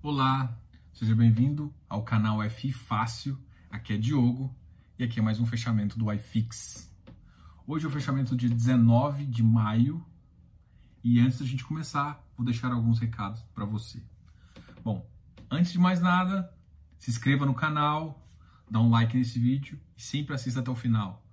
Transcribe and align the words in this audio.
Olá, 0.00 0.56
seja 0.92 1.12
bem-vindo 1.12 1.74
ao 1.88 2.04
canal 2.04 2.38
FI 2.48 2.70
Fácil. 2.70 3.36
Aqui 3.68 3.94
é 3.94 3.96
Diogo 3.96 4.56
e 4.96 5.02
aqui 5.02 5.18
é 5.18 5.22
mais 5.22 5.40
um 5.40 5.44
fechamento 5.44 5.98
do 5.98 6.10
iFix. 6.12 6.88
Hoje 7.66 7.84
é 7.84 7.88
o 7.88 7.90
fechamento 7.90 8.36
de 8.36 8.48
19 8.48 9.26
de 9.26 9.42
maio 9.42 10.06
e 11.02 11.18
antes 11.18 11.40
da 11.40 11.44
gente 11.44 11.64
começar, 11.64 12.24
vou 12.36 12.46
deixar 12.46 12.70
alguns 12.70 13.00
recados 13.00 13.42
para 13.52 13.64
você. 13.64 14.00
Bom, 14.84 15.04
antes 15.50 15.72
de 15.72 15.80
mais 15.80 16.00
nada, 16.00 16.48
se 16.96 17.10
inscreva 17.10 17.44
no 17.44 17.52
canal, 17.52 18.24
dá 18.70 18.78
um 18.78 18.90
like 18.90 19.16
nesse 19.16 19.40
vídeo 19.40 19.80
e 19.96 20.00
sempre 20.00 20.32
assista 20.32 20.60
até 20.60 20.70
o 20.70 20.76
final, 20.76 21.26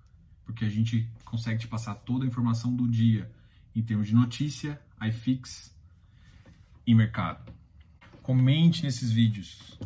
porque 0.43 0.65
a 0.65 0.69
gente 0.69 1.07
consegue 1.23 1.59
te 1.59 1.67
passar 1.67 1.93
toda 1.93 2.25
a 2.25 2.27
informação 2.27 2.75
do 2.75 2.87
dia 2.87 3.31
em 3.75 3.83
termos 3.83 4.07
de 4.07 4.15
notícia, 4.15 4.81
iFix 4.99 5.71
e 6.87 6.95
mercado. 6.95 7.54
Comente 8.25 8.81
nesses 8.81 9.11
vídeos. 9.11 9.77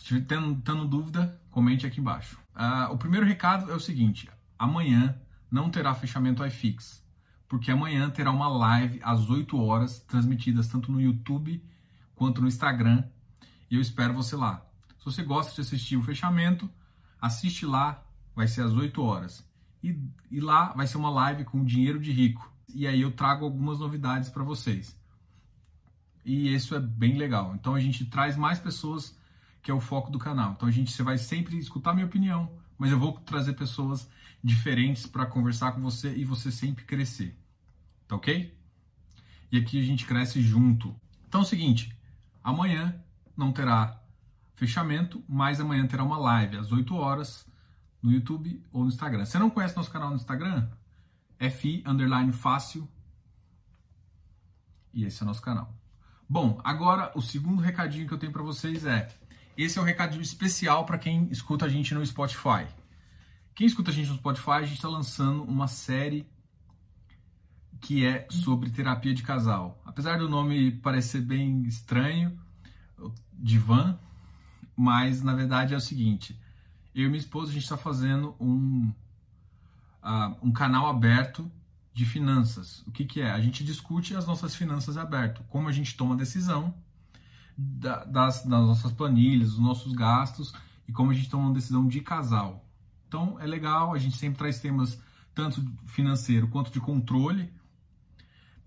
Se 0.00 0.20
tendo, 0.22 0.60
tendo, 0.62 0.84
dúvida, 0.84 1.40
comente 1.48 1.86
aqui 1.86 2.00
embaixo. 2.00 2.36
Uh, 2.56 2.92
o 2.92 2.98
primeiro 2.98 3.24
recado 3.24 3.70
é 3.70 3.74
o 3.76 3.78
seguinte: 3.78 4.28
amanhã 4.58 5.16
não 5.48 5.70
terá 5.70 5.94
fechamento 5.94 6.44
iFix, 6.44 7.04
porque 7.46 7.70
amanhã 7.70 8.10
terá 8.10 8.32
uma 8.32 8.48
live 8.48 8.98
às 9.00 9.30
8 9.30 9.56
horas, 9.60 10.00
transmitidas 10.00 10.66
tanto 10.66 10.90
no 10.90 11.00
YouTube 11.00 11.64
quanto 12.16 12.42
no 12.42 12.48
Instagram, 12.48 13.04
e 13.70 13.76
eu 13.76 13.80
espero 13.80 14.12
você 14.12 14.34
lá. 14.34 14.66
Se 14.98 15.04
você 15.04 15.22
gosta 15.22 15.54
de 15.54 15.60
assistir 15.60 15.96
o 15.96 16.02
fechamento, 16.02 16.68
assiste 17.22 17.64
lá, 17.64 18.04
vai 18.34 18.48
ser 18.48 18.62
às 18.62 18.72
8 18.72 19.00
horas. 19.00 19.48
E, 19.80 19.96
e 20.32 20.40
lá 20.40 20.72
vai 20.72 20.88
ser 20.88 20.96
uma 20.96 21.10
live 21.10 21.44
com 21.44 21.64
dinheiro 21.64 22.00
de 22.00 22.10
rico. 22.10 22.52
E 22.74 22.88
aí 22.88 23.02
eu 23.02 23.12
trago 23.12 23.44
algumas 23.44 23.78
novidades 23.78 24.28
para 24.30 24.42
vocês. 24.42 24.98
E 26.24 26.52
isso 26.54 26.74
é 26.74 26.80
bem 26.80 27.16
legal. 27.16 27.54
Então 27.54 27.74
a 27.74 27.80
gente 27.80 28.04
traz 28.04 28.36
mais 28.36 28.58
pessoas, 28.58 29.16
que 29.62 29.70
é 29.70 29.74
o 29.74 29.80
foco 29.80 30.10
do 30.10 30.18
canal. 30.18 30.52
Então 30.52 30.68
a 30.68 30.72
gente 30.72 30.90
você 30.90 31.02
vai 31.02 31.18
sempre 31.18 31.56
escutar 31.58 31.94
minha 31.94 32.06
opinião, 32.06 32.50
mas 32.76 32.90
eu 32.90 32.98
vou 32.98 33.12
trazer 33.12 33.54
pessoas 33.54 34.08
diferentes 34.42 35.06
para 35.06 35.26
conversar 35.26 35.72
com 35.72 35.80
você 35.80 36.14
e 36.14 36.24
você 36.24 36.50
sempre 36.50 36.84
crescer. 36.84 37.36
Tá 38.06 38.16
ok? 38.16 38.56
E 39.50 39.58
aqui 39.58 39.80
a 39.80 39.84
gente 39.84 40.06
cresce 40.06 40.40
junto. 40.42 40.94
Então 41.26 41.40
é 41.40 41.44
o 41.44 41.46
seguinte, 41.46 41.96
amanhã 42.42 42.94
não 43.36 43.52
terá 43.52 44.00
fechamento, 44.54 45.24
mas 45.28 45.60
amanhã 45.60 45.86
terá 45.86 46.02
uma 46.02 46.18
live 46.18 46.56
às 46.56 46.72
8 46.72 46.94
horas 46.94 47.46
no 48.02 48.12
YouTube 48.12 48.62
ou 48.72 48.82
no 48.82 48.88
Instagram. 48.88 49.24
Você 49.24 49.38
não 49.38 49.50
conhece 49.50 49.76
nosso 49.76 49.90
canal 49.90 50.10
no 50.10 50.16
Instagram? 50.16 50.68
FI 51.38 51.82
underline 51.86 52.32
fácil. 52.32 52.88
E 54.92 55.04
esse 55.04 55.22
é 55.22 55.24
o 55.24 55.26
nosso 55.26 55.42
canal. 55.42 55.77
Bom, 56.30 56.60
agora 56.62 57.10
o 57.14 57.22
segundo 57.22 57.62
recadinho 57.62 58.06
que 58.06 58.12
eu 58.12 58.18
tenho 58.18 58.32
para 58.32 58.42
vocês 58.42 58.84
é: 58.84 59.08
esse 59.56 59.78
é 59.78 59.80
um 59.80 59.84
recadinho 59.84 60.20
especial 60.20 60.84
para 60.84 60.98
quem 60.98 61.26
escuta 61.30 61.64
a 61.64 61.68
gente 61.70 61.94
no 61.94 62.04
Spotify. 62.04 62.66
Quem 63.54 63.66
escuta 63.66 63.90
a 63.90 63.94
gente 63.94 64.10
no 64.10 64.16
Spotify, 64.16 64.50
a 64.50 64.62
gente 64.62 64.74
está 64.74 64.88
lançando 64.88 65.42
uma 65.42 65.66
série 65.66 66.26
que 67.80 68.04
é 68.04 68.26
sobre 68.30 68.68
terapia 68.68 69.14
de 69.14 69.22
casal. 69.22 69.80
Apesar 69.86 70.18
do 70.18 70.28
nome 70.28 70.72
parecer 70.72 71.22
bem 71.22 71.62
estranho, 71.62 72.38
divã, 73.32 73.98
mas 74.76 75.22
na 75.22 75.34
verdade 75.34 75.72
é 75.72 75.78
o 75.78 75.80
seguinte: 75.80 76.38
eu 76.94 77.06
e 77.06 77.08
minha 77.08 77.18
esposa 77.18 77.50
a 77.50 77.54
gente 77.54 77.62
está 77.62 77.78
fazendo 77.78 78.36
um, 78.38 78.92
uh, 80.02 80.36
um 80.42 80.52
canal 80.52 80.88
aberto 80.88 81.50
de 81.98 82.06
finanças. 82.06 82.84
O 82.86 82.92
que, 82.92 83.04
que 83.04 83.20
é? 83.20 83.28
A 83.28 83.40
gente 83.40 83.64
discute 83.64 84.14
as 84.14 84.24
nossas 84.24 84.54
finanças 84.54 84.96
aberto, 84.96 85.42
como 85.48 85.68
a 85.68 85.72
gente 85.72 85.96
toma 85.96 86.14
decisão 86.14 86.72
da, 87.56 88.04
das, 88.04 88.44
das 88.44 88.66
nossas 88.66 88.92
planilhas, 88.92 89.50
dos 89.50 89.58
nossos 89.58 89.92
gastos 89.94 90.54
e 90.86 90.92
como 90.92 91.10
a 91.10 91.14
gente 91.14 91.28
toma 91.28 91.46
uma 91.46 91.54
decisão 91.54 91.88
de 91.88 92.00
casal. 92.00 92.64
Então 93.08 93.36
é 93.40 93.46
legal, 93.48 93.92
a 93.92 93.98
gente 93.98 94.16
sempre 94.16 94.38
traz 94.38 94.60
temas 94.60 95.02
tanto 95.34 95.60
financeiro 95.86 96.46
quanto 96.46 96.70
de 96.70 96.78
controle. 96.78 97.52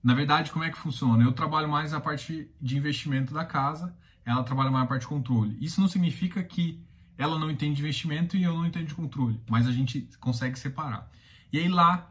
Na 0.04 0.14
verdade, 0.14 0.52
como 0.52 0.66
é 0.66 0.70
que 0.70 0.78
funciona? 0.78 1.24
Eu 1.24 1.32
trabalho 1.32 1.70
mais 1.70 1.94
a 1.94 2.02
parte 2.02 2.52
de 2.60 2.78
investimento 2.78 3.34
da 3.34 3.46
casa, 3.46 3.96
ela 4.26 4.44
trabalha 4.44 4.70
mais 4.70 4.84
a 4.84 4.88
parte 4.88 5.04
de 5.04 5.08
controle. 5.08 5.58
Isso 5.62 5.80
não 5.80 5.88
significa 5.88 6.44
que 6.44 6.84
ela 7.18 7.40
não 7.40 7.50
entende 7.50 7.76
de 7.76 7.82
investimento 7.82 8.36
e 8.36 8.44
eu 8.44 8.54
não 8.54 8.66
entendo 8.66 8.88
de 8.88 8.96
controle, 8.96 9.40
mas 9.50 9.68
a 9.68 9.72
gente 9.72 10.10
consegue 10.20 10.60
separar. 10.60 11.10
E 11.54 11.60
aí 11.60 11.70
lá, 11.70 12.10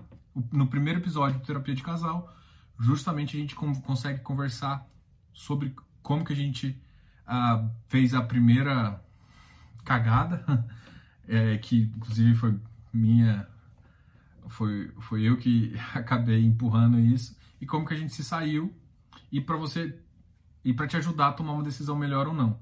no 0.53 0.67
primeiro 0.67 1.01
episódio 1.01 1.39
do 1.39 1.47
Terapia 1.47 1.75
de 1.75 1.83
Casal, 1.83 2.33
justamente 2.79 3.37
a 3.37 3.41
gente 3.41 3.55
consegue 3.55 4.21
conversar 4.21 4.87
sobre 5.33 5.75
como 6.03 6.25
que 6.25 6.33
a 6.33 6.37
gente 6.37 6.81
uh, 7.27 7.71
fez 7.89 8.15
a 8.15 8.23
primeira 8.23 9.03
cagada, 9.85 10.45
é, 11.29 11.59
que 11.59 11.83
inclusive 11.97 12.35
foi 12.35 12.59
minha, 12.93 13.47
foi, 14.49 14.91
foi 15.01 15.23
eu 15.23 15.37
que 15.37 15.75
acabei 15.95 16.45
empurrando 16.45 16.99
isso, 16.99 17.37
e 17.61 17.67
como 17.67 17.87
que 17.87 17.95
a 17.95 17.97
gente 17.97 18.15
se 18.15 18.25
saiu, 18.25 18.75
e 19.31 19.41
para 19.41 19.57
você, 19.57 19.99
e 20.65 20.73
para 20.73 20.87
te 20.87 20.97
ajudar 20.97 21.29
a 21.29 21.33
tomar 21.33 21.53
uma 21.53 21.63
decisão 21.63 21.97
melhor 21.97 22.27
ou 22.27 22.35
não. 22.35 22.59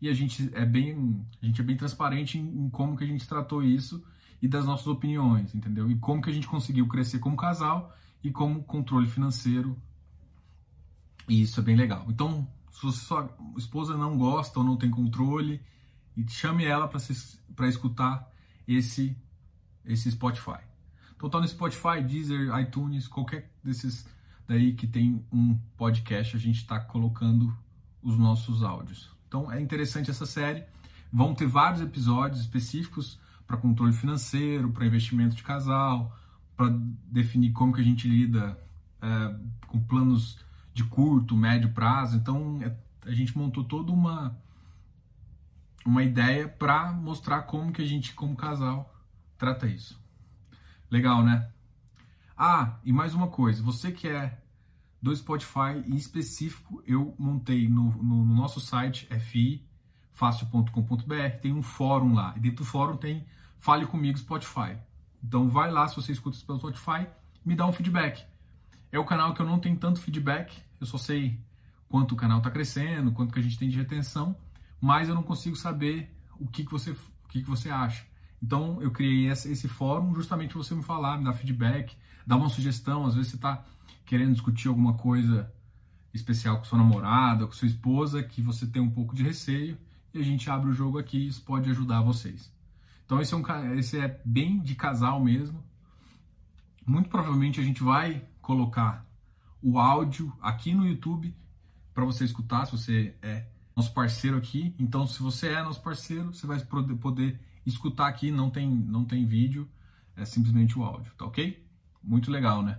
E 0.00 0.08
a 0.08 0.12
gente 0.12 0.50
é 0.52 0.66
bem, 0.66 1.24
a 1.40 1.46
gente 1.46 1.60
é 1.60 1.64
bem 1.64 1.76
transparente 1.76 2.38
em, 2.38 2.66
em, 2.66 2.68
como 2.68 2.96
que 2.96 3.04
a 3.04 3.06
gente 3.06 3.26
tratou 3.26 3.62
isso 3.62 4.04
e 4.44 4.48
das 4.48 4.66
nossas 4.66 4.86
opiniões, 4.86 5.54
entendeu? 5.54 5.90
E 5.90 5.96
como 5.96 6.20
que 6.20 6.28
a 6.28 6.32
gente 6.32 6.46
conseguiu 6.46 6.86
crescer 6.86 7.18
como 7.18 7.34
casal 7.34 7.96
e 8.22 8.30
como 8.30 8.62
controle 8.62 9.06
financeiro. 9.06 9.74
E 11.26 11.40
isso 11.40 11.58
é 11.60 11.62
bem 11.62 11.74
legal. 11.74 12.04
Então, 12.10 12.46
se 12.70 12.92
sua 12.92 13.34
esposa 13.56 13.96
não 13.96 14.18
gosta 14.18 14.58
ou 14.58 14.64
não 14.64 14.76
tem 14.76 14.90
controle, 14.90 15.62
chame 16.28 16.66
ela 16.66 16.86
para 16.86 17.68
escutar 17.68 18.30
esse 18.68 19.16
esse 19.82 20.10
Spotify. 20.10 20.60
Então 21.16 21.30
tá 21.30 21.40
no 21.40 21.48
Spotify, 21.48 22.02
Deezer, 22.06 22.54
iTunes, 22.60 23.08
qualquer 23.08 23.50
desses 23.62 24.06
daí 24.46 24.74
que 24.74 24.86
tem 24.86 25.24
um 25.32 25.58
podcast, 25.74 26.36
a 26.36 26.38
gente 26.38 26.58
está 26.58 26.78
colocando 26.78 27.56
os 28.02 28.18
nossos 28.18 28.62
áudios. 28.62 29.10
Então 29.26 29.50
é 29.50 29.58
interessante 29.58 30.10
essa 30.10 30.26
série. 30.26 30.64
Vão 31.10 31.34
ter 31.34 31.46
vários 31.46 31.80
episódios 31.80 32.42
específicos 32.42 33.18
para 33.46 33.56
controle 33.56 33.92
financeiro, 33.92 34.70
para 34.70 34.86
investimento 34.86 35.34
de 35.34 35.42
casal, 35.42 36.16
para 36.56 36.68
definir 37.06 37.52
como 37.52 37.72
que 37.72 37.80
a 37.80 37.84
gente 37.84 38.08
lida 38.08 38.58
é, 39.02 39.36
com 39.66 39.80
planos 39.80 40.38
de 40.72 40.84
curto, 40.84 41.36
médio 41.36 41.72
prazo. 41.72 42.16
Então 42.16 42.60
é, 42.62 42.74
a 43.08 43.12
gente 43.12 43.36
montou 43.36 43.64
toda 43.64 43.92
uma 43.92 44.36
uma 45.84 46.02
ideia 46.02 46.48
para 46.48 46.92
mostrar 46.92 47.42
como 47.42 47.70
que 47.70 47.82
a 47.82 47.84
gente, 47.84 48.14
como 48.14 48.34
casal, 48.34 48.94
trata 49.36 49.66
isso. 49.66 50.00
Legal, 50.90 51.22
né? 51.22 51.50
Ah, 52.36 52.78
e 52.82 52.92
mais 52.92 53.14
uma 53.14 53.28
coisa, 53.28 53.62
você 53.62 53.92
que 53.92 54.08
é 54.08 54.40
do 55.00 55.14
Spotify 55.14 55.84
em 55.86 55.96
específico 55.96 56.82
eu 56.86 57.14
montei 57.18 57.68
no, 57.68 57.90
no, 58.02 58.24
no 58.24 58.34
nosso 58.34 58.58
site 58.60 59.06
fifácil.com.br, 60.14 61.38
tem 61.42 61.52
um 61.52 61.62
fórum 61.62 62.14
lá, 62.14 62.32
e 62.36 62.40
dentro 62.40 62.58
do 62.58 62.64
fórum 62.64 62.96
tem 62.96 63.26
Fale 63.58 63.84
Comigo 63.84 64.16
Spotify. 64.16 64.78
Então 65.22 65.50
vai 65.50 65.70
lá, 65.70 65.86
se 65.88 65.96
você 65.96 66.12
escuta 66.12 66.36
isso 66.36 66.46
pelo 66.46 66.58
Spotify, 66.58 67.06
me 67.44 67.54
dá 67.54 67.66
um 67.66 67.72
feedback. 67.72 68.24
É 68.92 68.98
o 68.98 69.04
canal 69.04 69.34
que 69.34 69.42
eu 69.42 69.46
não 69.46 69.58
tenho 69.58 69.76
tanto 69.76 70.00
feedback, 70.00 70.56
eu 70.80 70.86
só 70.86 70.96
sei 70.96 71.38
quanto 71.88 72.12
o 72.12 72.16
canal 72.16 72.38
está 72.38 72.50
crescendo, 72.50 73.12
quanto 73.12 73.32
que 73.32 73.40
a 73.40 73.42
gente 73.42 73.58
tem 73.58 73.68
de 73.68 73.76
retenção, 73.76 74.36
mas 74.80 75.08
eu 75.08 75.14
não 75.14 75.22
consigo 75.22 75.56
saber 75.56 76.14
o 76.38 76.46
que, 76.46 76.64
que, 76.64 76.70
você, 76.70 76.92
o 76.92 77.28
que, 77.28 77.42
que 77.42 77.48
você 77.48 77.70
acha. 77.70 78.04
Então 78.40 78.80
eu 78.82 78.90
criei 78.90 79.28
esse 79.28 79.66
fórum 79.66 80.14
justamente 80.14 80.52
para 80.52 80.62
você 80.62 80.74
me 80.74 80.82
falar, 80.82 81.18
me 81.18 81.24
dar 81.24 81.32
feedback, 81.32 81.96
dar 82.26 82.36
uma 82.36 82.48
sugestão. 82.48 83.06
Às 83.06 83.14
vezes 83.14 83.30
você 83.30 83.36
está 83.36 83.64
querendo 84.04 84.32
discutir 84.32 84.68
alguma 84.68 84.94
coisa 84.94 85.50
especial 86.12 86.58
com 86.58 86.64
sua 86.64 86.78
namorada, 86.78 87.46
com 87.46 87.52
sua 87.52 87.66
esposa, 87.66 88.22
que 88.22 88.42
você 88.42 88.66
tem 88.66 88.80
um 88.80 88.90
pouco 88.90 89.14
de 89.14 89.22
receio, 89.22 89.78
e 90.14 90.20
a 90.20 90.24
gente 90.24 90.48
abre 90.48 90.70
o 90.70 90.74
jogo 90.74 90.98
aqui, 90.98 91.26
isso 91.26 91.42
pode 91.42 91.68
ajudar 91.70 92.00
vocês. 92.00 92.52
Então 93.04 93.20
esse 93.20 93.34
é, 93.34 93.36
um, 93.36 93.74
esse 93.74 93.98
é 93.98 94.20
bem 94.24 94.60
de 94.60 94.74
casal 94.74 95.22
mesmo. 95.22 95.62
Muito 96.86 97.08
provavelmente 97.08 97.60
a 97.60 97.64
gente 97.64 97.82
vai 97.82 98.26
colocar 98.40 99.06
o 99.62 99.78
áudio 99.78 100.32
aqui 100.40 100.74
no 100.74 100.86
YouTube 100.86 101.34
para 101.92 102.04
você 102.04 102.24
escutar, 102.24 102.66
se 102.66 102.72
você 102.72 103.14
é 103.22 103.46
nosso 103.74 103.92
parceiro 103.92 104.36
aqui. 104.36 104.74
Então, 104.78 105.06
se 105.06 105.20
você 105.22 105.48
é 105.48 105.62
nosso 105.62 105.82
parceiro, 105.82 106.32
você 106.32 106.46
vai 106.46 106.60
poder 106.60 107.40
escutar 107.66 108.08
aqui, 108.08 108.30
não 108.30 108.50
tem, 108.50 108.68
não 108.68 109.04
tem 109.04 109.26
vídeo, 109.26 109.68
é 110.16 110.24
simplesmente 110.24 110.78
o 110.78 110.84
áudio, 110.84 111.12
tá 111.16 111.24
ok? 111.24 111.64
Muito 112.02 112.30
legal, 112.30 112.62
né? 112.62 112.78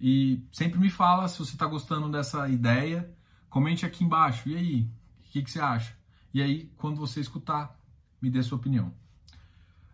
E 0.00 0.44
sempre 0.52 0.78
me 0.78 0.90
fala 0.90 1.28
se 1.28 1.38
você 1.38 1.52
está 1.52 1.66
gostando 1.66 2.10
dessa 2.10 2.48
ideia, 2.48 3.10
comente 3.48 3.84
aqui 3.84 4.04
embaixo. 4.04 4.48
E 4.48 4.56
aí, 4.56 4.90
o 5.18 5.30
que, 5.30 5.42
que, 5.42 5.50
você 5.50 5.60
acha? 5.60 5.94
E 6.32 6.42
aí, 6.42 6.70
quando 6.76 6.96
você 6.96 7.20
escutar, 7.20 7.78
me 8.20 8.30
dê 8.30 8.42
sua 8.42 8.58
opinião. 8.58 8.92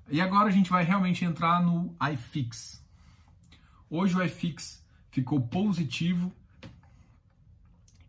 E 0.09 0.21
agora 0.21 0.49
a 0.49 0.53
gente 0.53 0.71
vai 0.71 0.85
realmente 0.85 1.25
entrar 1.25 1.63
no 1.63 1.95
iFix. 2.13 2.85
Hoje 3.89 4.17
o 4.17 4.23
iFix 4.23 4.85
ficou 5.11 5.41
positivo 5.41 6.33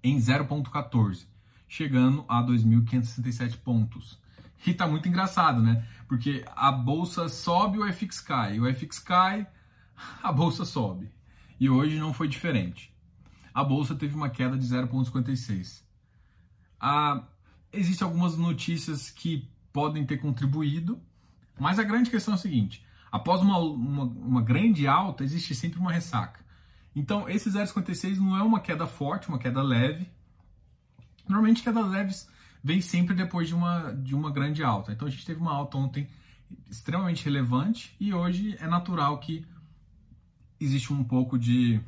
em 0.04 0.18
0,14, 0.18 1.26
chegando 1.68 2.26
a 2.28 2.44
2.567 2.44 3.58
pontos. 3.58 4.20
E 4.66 4.74
tá 4.74 4.88
muito 4.88 5.08
engraçado, 5.08 5.62
né? 5.62 5.88
Porque 6.08 6.44
a 6.56 6.72
bolsa 6.72 7.30
sobe, 7.30 7.78
o 7.78 7.94
FX 7.94 8.20
cai. 8.20 8.60
O 8.60 8.74
FX 8.74 9.00
cai, 9.00 9.48
a 10.22 10.32
bolsa 10.32 10.66
sobe. 10.66 11.12
E 11.60 11.70
hoje 11.70 12.00
não 12.00 12.14
foi 12.14 12.28
diferente. 12.28 12.94
A 13.54 13.64
bolsa 13.64 13.96
teve 13.96 14.16
uma 14.16 14.30
queda 14.30 14.58
de 14.58 14.66
0,56. 14.66 15.84
Ah, 16.80 17.24
Existem 17.72 18.06
algumas 18.06 18.38
notícias 18.38 19.10
que 19.10 19.48
podem 19.74 20.06
ter 20.06 20.18
contribuído, 20.18 21.00
mas 21.60 21.80
a 21.80 21.84
grande 21.84 22.10
questão 22.10 22.34
é 22.34 22.36
a 22.36 22.40
seguinte: 22.40 22.86
após 23.12 23.42
uma, 23.42 23.58
uma, 23.58 24.04
uma 24.04 24.42
grande 24.42 24.88
alta, 24.88 25.24
existe 25.24 25.54
sempre 25.54 25.80
uma 25.80 25.92
ressaca. 25.92 26.46
Então, 26.96 27.30
esse 27.30 27.50
0,56 27.50 28.18
não 28.18 28.36
é 28.36 28.42
uma 28.42 28.60
queda 28.60 28.88
forte, 28.88 29.30
uma 29.30 29.38
queda 29.38 29.62
leve. 29.62 30.10
Normalmente, 31.28 31.62
quedas 31.62 31.88
leves 31.88 32.28
vem 32.64 32.82
sempre 32.82 33.14
depois 33.14 33.48
de 33.48 33.54
uma, 33.54 33.92
de 33.92 34.16
uma 34.16 34.32
grande 34.32 34.64
alta. 34.64 34.92
Então, 34.92 35.08
a 35.08 35.12
gente 35.12 35.26
teve 35.26 35.40
uma 35.40 35.54
alta 35.54 35.78
ontem 35.78 36.08
extremamente 36.70 37.24
relevante 37.26 37.96
e 38.00 38.14
hoje 38.14 38.56
é 38.60 38.68
natural 38.68 39.20
que 39.20 39.46
existe 40.60 40.92
um 40.92 41.04
pouco 41.04 41.38
de 41.38 41.80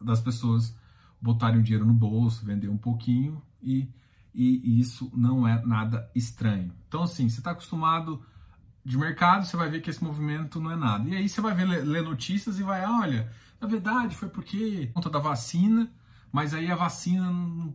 das 0.00 0.20
pessoas 0.20 0.76
botarem 1.20 1.58
o 1.58 1.62
dinheiro 1.62 1.86
no 1.86 1.94
bolso, 1.94 2.44
vender 2.44 2.68
um 2.68 2.76
pouquinho 2.76 3.42
e 3.62 3.88
e 4.36 4.80
isso 4.80 5.10
não 5.16 5.48
é 5.48 5.64
nada 5.64 6.10
estranho. 6.14 6.72
Então, 6.86 7.02
assim, 7.02 7.28
você 7.28 7.40
está 7.40 7.52
acostumado 7.52 8.22
de 8.84 8.96
mercado, 8.98 9.46
você 9.46 9.56
vai 9.56 9.68
ver 9.68 9.80
que 9.80 9.90
esse 9.90 10.04
movimento 10.04 10.60
não 10.60 10.70
é 10.70 10.76
nada. 10.76 11.08
E 11.08 11.16
aí 11.16 11.28
você 11.28 11.40
vai 11.40 11.54
ver, 11.54 11.64
ler 11.64 12.02
notícias 12.02 12.60
e 12.60 12.62
vai, 12.62 12.84
olha, 12.84 13.32
na 13.60 13.66
verdade 13.66 14.14
foi 14.14 14.28
porque 14.28 14.88
conta 14.94 15.08
da 15.08 15.18
vacina, 15.18 15.90
mas 16.30 16.54
aí 16.54 16.70
a 16.70 16.76
vacina. 16.76 17.30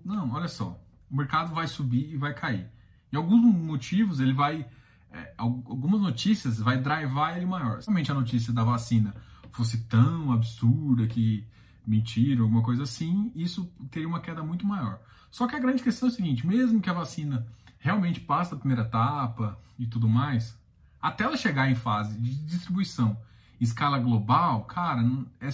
Não, 0.05 0.31
olha 0.31 0.47
só, 0.47 0.79
o 1.09 1.15
mercado 1.15 1.53
vai 1.53 1.67
subir 1.67 2.13
e 2.13 2.17
vai 2.17 2.33
cair. 2.33 2.69
Em 3.11 3.17
alguns 3.17 3.41
motivos, 3.41 4.19
ele 4.19 4.33
vai. 4.33 4.65
É, 5.11 5.33
algumas 5.37 5.99
notícias 5.99 6.59
vai 6.59 6.77
drivar 6.77 7.35
ele 7.35 7.45
maior. 7.45 7.81
Somente 7.81 8.09
a 8.09 8.15
notícia 8.15 8.53
da 8.53 8.63
vacina 8.63 9.13
fosse 9.51 9.85
tão 9.85 10.31
absurda 10.31 11.05
que 11.07 11.45
mentira, 11.85 12.41
alguma 12.41 12.63
coisa 12.63 12.83
assim, 12.83 13.31
isso 13.35 13.71
teria 13.89 14.07
uma 14.07 14.21
queda 14.21 14.43
muito 14.43 14.65
maior. 14.65 14.99
Só 15.29 15.47
que 15.47 15.55
a 15.55 15.59
grande 15.59 15.81
questão 15.81 16.09
é 16.09 16.11
o 16.11 16.15
seguinte: 16.15 16.45
mesmo 16.45 16.81
que 16.81 16.89
a 16.89 16.93
vacina 16.93 17.47
realmente 17.79 18.19
passe 18.19 18.51
da 18.51 18.57
primeira 18.57 18.83
etapa 18.83 19.57
e 19.77 19.85
tudo 19.85 20.07
mais, 20.07 20.57
até 21.01 21.23
ela 21.23 21.37
chegar 21.37 21.69
em 21.69 21.75
fase 21.75 22.19
de 22.19 22.35
distribuição 22.45 23.17
em 23.59 23.63
escala 23.63 23.99
global, 23.99 24.65
cara, 24.65 25.03
é, 25.39 25.49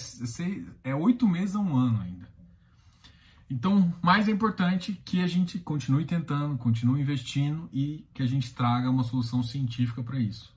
é 0.89 0.95
oito 0.95 1.27
meses 1.27 1.55
a 1.55 1.59
um 1.59 1.75
ano 1.75 2.01
ainda. 2.01 2.27
Então, 3.49 3.93
mais 4.01 4.27
é 4.27 4.31
importante 4.31 4.93
que 5.05 5.21
a 5.21 5.27
gente 5.27 5.59
continue 5.59 6.05
tentando, 6.05 6.57
continue 6.57 7.01
investindo 7.01 7.69
e 7.71 8.05
que 8.13 8.21
a 8.21 8.25
gente 8.25 8.53
traga 8.53 8.89
uma 8.89 9.03
solução 9.03 9.41
científica 9.41 10.03
para 10.03 10.19
isso. 10.19 10.53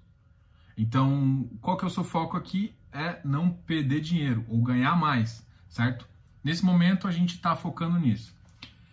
Então, 0.77 1.49
qual 1.61 1.77
que 1.77 1.85
é 1.85 1.89
o 1.89 1.91
seu 1.91 2.03
foco 2.03 2.37
aqui? 2.37 2.75
É 2.93 3.21
não 3.25 3.51
perder 3.51 4.01
dinheiro 4.01 4.45
ou 4.49 4.61
ganhar 4.63 4.97
mais 4.97 5.47
certo? 5.71 6.07
Nesse 6.45 6.65
momento 6.65 7.09
a 7.09 7.13
gente 7.13 7.37
está 7.37 7.57
focando 7.57 7.99
nisso. 7.99 8.35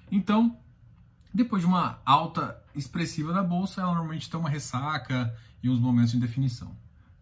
Então, 0.10 0.58
depois 1.34 1.62
de 1.62 1.68
uma 1.68 2.00
alta 2.06 2.62
expressiva 2.74 3.34
da 3.34 3.44
bolsa, 3.44 3.82
ela 3.82 3.92
normalmente 3.92 4.30
tem 4.30 4.40
uma 4.40 4.50
ressaca 4.50 5.36
e 5.62 5.70
uns 5.70 5.80
momentos 5.80 6.12
de 6.12 6.20
definição. 6.20 6.74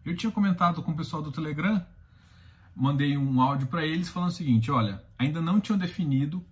Eu 0.04 0.14
tinha 0.14 0.30
comentado 0.30 0.82
com 0.82 0.92
o 0.92 0.96
pessoal 0.96 1.22
do 1.22 1.32
Telegram, 1.32 1.84
mandei 2.74 3.16
um 3.16 3.40
áudio 3.40 3.66
para 3.66 3.84
eles 3.84 4.08
falando 4.08 4.30
o 4.30 4.34
seguinte: 4.34 4.70
olha, 4.70 5.02
ainda 5.18 5.40
não 5.40 5.60
tinham 5.60 5.78
definido 5.78 6.44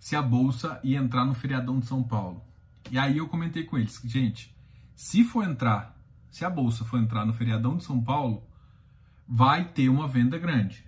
se 0.00 0.16
a 0.16 0.22
bolsa 0.22 0.80
ia 0.82 0.98
entrar 0.98 1.24
no 1.24 1.34
feriadão 1.34 1.78
de 1.78 1.86
São 1.86 2.02
Paulo. 2.02 2.42
E 2.90 2.98
aí 2.98 3.18
eu 3.18 3.28
comentei 3.28 3.64
com 3.64 3.76
eles, 3.76 4.00
gente, 4.04 4.54
se 4.94 5.24
for 5.24 5.44
entrar, 5.44 5.96
se 6.30 6.44
a 6.44 6.50
bolsa 6.50 6.84
for 6.84 6.98
entrar 6.98 7.26
no 7.26 7.34
feriadão 7.34 7.76
de 7.76 7.84
São 7.84 8.02
Paulo, 8.02 8.42
vai 9.28 9.64
ter 9.64 9.88
uma 9.88 10.06
venda 10.06 10.38
grande. 10.38 10.85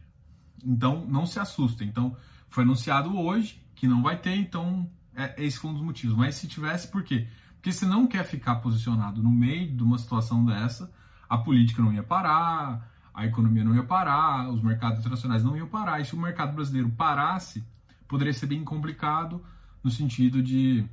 Então, 0.64 1.04
não 1.06 1.26
se 1.26 1.38
assustem. 1.38 1.88
Então, 1.88 2.16
foi 2.48 2.64
anunciado 2.64 3.16
hoje 3.18 3.62
que 3.74 3.86
não 3.86 4.02
vai 4.02 4.16
ter, 4.16 4.34
então 4.36 4.90
é, 5.14 5.34
esse 5.44 5.58
foi 5.58 5.70
um 5.70 5.74
dos 5.74 5.82
motivos. 5.82 6.16
Mas 6.16 6.34
se 6.34 6.48
tivesse, 6.48 6.88
por 6.88 7.02
quê? 7.02 7.28
Porque 7.54 7.72
você 7.72 7.86
não 7.86 8.06
quer 8.06 8.24
ficar 8.24 8.56
posicionado 8.56 9.22
no 9.22 9.30
meio 9.30 9.70
de 9.74 9.82
uma 9.82 9.98
situação 9.98 10.44
dessa, 10.44 10.92
a 11.28 11.36
política 11.36 11.82
não 11.82 11.92
ia 11.92 12.02
parar, 12.02 12.90
a 13.12 13.26
economia 13.26 13.64
não 13.64 13.74
ia 13.74 13.82
parar, 13.82 14.48
os 14.48 14.62
mercados 14.62 15.00
internacionais 15.00 15.42
não 15.42 15.56
iam 15.56 15.66
parar. 15.66 16.00
E 16.00 16.04
se 16.04 16.14
o 16.14 16.18
mercado 16.18 16.54
brasileiro 16.54 16.88
parasse, 16.90 17.64
poderia 18.06 18.32
ser 18.32 18.46
bem 18.46 18.64
complicado 18.64 19.44
no 19.82 19.90
sentido 19.90 20.42
de, 20.42 20.84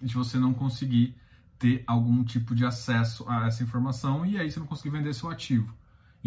de 0.00 0.14
você 0.14 0.38
não 0.38 0.52
conseguir 0.52 1.14
ter 1.58 1.84
algum 1.86 2.24
tipo 2.24 2.54
de 2.54 2.64
acesso 2.64 3.28
a 3.28 3.46
essa 3.46 3.62
informação 3.62 4.24
e 4.24 4.38
aí 4.38 4.50
você 4.50 4.60
não 4.60 4.66
conseguir 4.66 4.90
vender 4.90 5.12
seu 5.12 5.28
ativo. 5.28 5.74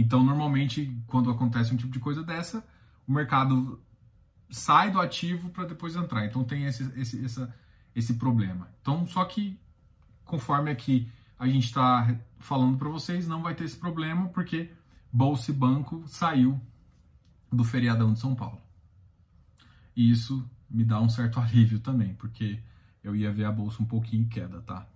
Então, 0.02 0.24
normalmente, 0.24 0.98
quando 1.06 1.30
acontece 1.30 1.72
um 1.72 1.78
tipo 1.78 1.92
de 1.92 2.00
coisa 2.00 2.24
dessa, 2.24 2.66
o 3.08 3.12
mercado 3.12 3.80
sai 4.50 4.90
do 4.90 5.00
ativo 5.00 5.50
para 5.52 5.66
depois 5.66 5.96
entrar. 5.96 6.26
Então, 6.26 6.44
tem 6.44 6.66
esse, 6.66 6.84
esse, 7.00 7.24
essa, 7.24 7.56
esse 7.96 8.16
problema. 8.16 8.68
Então, 8.82 9.06
só 9.06 9.24
que, 9.26 9.60
conforme 10.26 10.72
aqui 10.72 11.08
a 11.38 11.48
gente 11.48 11.66
está 11.66 12.16
falando 12.40 12.80
para 12.80 12.90
vocês, 12.90 13.28
não 13.28 13.44
vai 13.44 13.54
ter 13.54 13.64
esse 13.64 13.78
problema, 13.78 14.28
porque 14.30 14.72
Bolsa 15.14 15.52
e 15.52 15.54
Banco 15.54 16.04
saiu 16.08 16.60
do 17.52 17.64
feriadão 17.64 18.14
de 18.14 18.20
São 18.20 18.34
Paulo. 18.34 18.60
E 19.96 20.10
isso 20.10 20.44
me 20.68 20.84
dá 20.84 21.00
um 21.00 21.10
certo 21.10 21.38
alívio 21.42 21.80
também, 21.80 22.16
porque 22.16 22.60
eu 23.04 23.16
ia 23.16 23.32
ver 23.32 23.46
a 23.46 23.52
bolsa 23.52 23.84
um 23.84 23.86
pouquinho 23.86 24.24
em 24.24 24.28
queda, 24.28 24.62
tá? 24.62 24.88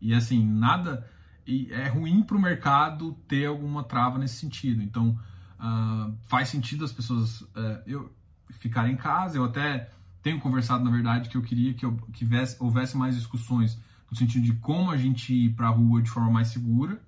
E 0.00 0.12
assim, 0.12 0.44
nada 0.44 1.08
e 1.46 1.70
é 1.72 1.88
ruim 1.88 2.22
para 2.22 2.36
o 2.36 2.40
mercado 2.40 3.12
ter 3.26 3.46
alguma 3.46 3.82
trava 3.82 4.18
nesse 4.18 4.36
sentido. 4.36 4.82
Então, 4.82 5.18
uh, 5.58 6.16
faz 6.28 6.48
sentido 6.48 6.84
as 6.84 6.92
pessoas 6.92 7.40
uh, 7.40 7.82
eu 7.86 8.12
ficarem 8.50 8.94
em 8.94 8.96
casa. 8.96 9.36
Eu 9.36 9.44
até 9.44 9.90
tenho 10.22 10.40
conversado, 10.40 10.84
na 10.84 10.90
verdade, 10.90 11.28
que 11.28 11.36
eu 11.36 11.42
queria 11.42 11.74
que, 11.74 11.84
eu, 11.84 11.96
que 12.12 12.24
houvesse, 12.24 12.56
houvesse 12.60 12.96
mais 12.96 13.16
discussões 13.16 13.80
no 14.10 14.16
sentido 14.16 14.44
de 14.44 14.52
como 14.54 14.90
a 14.90 14.96
gente 14.96 15.32
ir 15.32 15.54
para 15.54 15.68
a 15.68 15.70
rua 15.70 16.02
de 16.02 16.10
forma 16.10 16.30
mais 16.30 16.48
segura. 16.48 17.00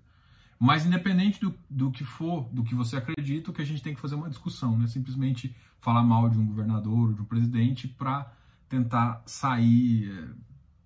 Mas 0.58 0.86
independente 0.86 1.40
do, 1.40 1.54
do 1.68 1.90
que 1.90 2.04
for, 2.04 2.48
do 2.52 2.64
que 2.64 2.74
você 2.74 2.96
acredita, 2.96 3.50
o 3.50 3.54
que 3.54 3.60
a 3.60 3.66
gente 3.66 3.82
tem 3.82 3.94
que 3.94 4.00
fazer 4.00 4.14
é 4.14 4.18
uma 4.18 4.30
discussão, 4.30 4.76
não 4.76 4.84
é 4.84 4.88
simplesmente 4.88 5.54
falar 5.80 6.02
mal 6.02 6.30
de 6.30 6.38
um 6.38 6.46
governador 6.46 7.08
ou 7.08 7.12
de 7.12 7.20
um 7.20 7.24
presidente 7.24 7.86
para 7.86 8.32
tentar 8.68 9.22
sair 9.26 10.10
eh, 10.10 10.28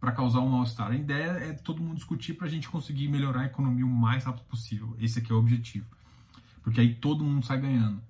para 0.01 0.13
causar 0.13 0.41
um 0.41 0.49
mal-estar. 0.49 0.91
A 0.91 0.95
ideia 0.95 1.31
é 1.31 1.53
todo 1.53 1.83
mundo 1.83 1.97
discutir 1.97 2.35
para 2.35 2.47
a 2.47 2.51
gente 2.51 2.69
conseguir 2.69 3.09
melhorar 3.09 3.43
a 3.43 3.47
economia 3.47 3.85
o 3.85 3.89
mais 3.89 4.25
rápido 4.25 4.45
possível. 4.45 4.97
Esse 5.01 5.19
aqui 5.19 5.33
é 5.33 5.35
o 5.35 5.39
objetivo. 5.39 5.87
Porque 6.63 6.81
aí 6.81 6.95
todo 6.95 7.25
mundo 7.25 7.45
sai 7.45 7.61
ganhando. 7.61 8.01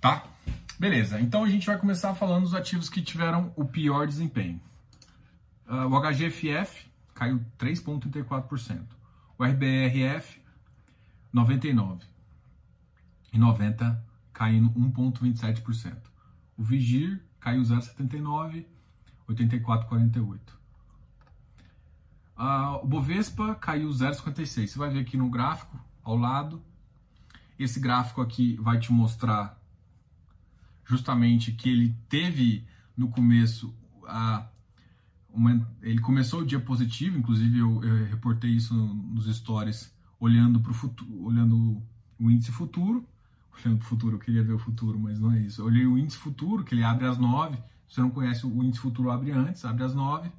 Tá? 0.00 0.24
Beleza. 0.78 1.20
Então 1.20 1.44
a 1.44 1.48
gente 1.48 1.66
vai 1.66 1.78
começar 1.78 2.14
falando 2.14 2.42
dos 2.42 2.54
ativos 2.54 2.88
que 2.88 3.00
tiveram 3.00 3.52
o 3.56 3.64
pior 3.64 4.06
desempenho. 4.06 4.60
Uh, 5.66 5.86
o 5.86 6.00
HGFF 6.00 6.86
caiu 7.14 7.40
3,34%. 7.58 8.82
O 9.38 9.44
RBRF, 9.44 10.40
99%. 11.32 12.02
E 13.32 13.38
90% 13.38 13.98
caindo 14.32 14.68
1,27%. 14.70 15.96
O 16.56 16.62
Vigir 16.62 17.22
caiu 17.40 17.62
0,79%. 17.62 18.66
84,48. 19.28 20.38
Ah, 22.36 22.80
o 22.82 22.86
Bovespa 22.86 23.54
caiu 23.54 23.88
0,56. 23.88 24.66
Você 24.68 24.78
vai 24.78 24.90
ver 24.90 25.00
aqui 25.00 25.16
no 25.16 25.30
gráfico, 25.30 25.78
ao 26.02 26.16
lado. 26.16 26.62
Esse 27.58 27.78
gráfico 27.78 28.20
aqui 28.20 28.56
vai 28.56 28.78
te 28.78 28.92
mostrar 28.92 29.60
justamente 30.84 31.52
que 31.52 31.70
ele 31.70 31.96
teve 32.08 32.66
no 32.96 33.08
começo 33.08 33.74
a 34.06 34.48
uma, 35.32 35.66
ele 35.82 36.00
começou 36.00 36.40
o 36.40 36.46
dia 36.46 36.60
positivo, 36.60 37.18
inclusive 37.18 37.58
eu, 37.58 37.82
eu 37.82 38.06
reportei 38.06 38.50
isso 38.50 38.72
nos 38.74 39.26
stories 39.36 39.92
olhando 40.20 40.60
para 40.60 40.70
o 40.70 40.74
futuro, 40.74 41.24
olhando 41.24 41.82
o 42.20 42.30
índice 42.30 42.52
futuro, 42.52 43.04
olhando 43.52 43.78
para 43.78 43.84
o 43.84 43.88
futuro, 43.88 44.16
eu 44.16 44.20
queria 44.20 44.44
ver 44.44 44.52
o 44.52 44.58
futuro, 44.58 44.98
mas 44.98 45.18
não 45.18 45.32
é 45.32 45.40
isso. 45.40 45.60
Eu 45.60 45.66
olhei 45.66 45.86
o 45.86 45.98
índice 45.98 46.16
futuro, 46.16 46.62
que 46.62 46.74
ele 46.74 46.84
abre 46.84 47.06
às 47.06 47.18
9, 47.18 47.58
você 47.88 48.00
não 48.00 48.10
conhece, 48.10 48.46
o 48.46 48.62
índice 48.62 48.80
futuro 48.80 49.10
abre 49.10 49.30
antes, 49.30 49.64
abre 49.64 49.84
às 49.84 49.94
9 49.94 50.30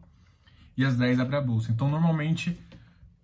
e 0.78 0.84
às 0.84 0.98
10 0.98 1.20
abre 1.20 1.36
a 1.36 1.42
bolsa. 1.42 1.72
Então, 1.72 1.90
normalmente, 1.90 2.58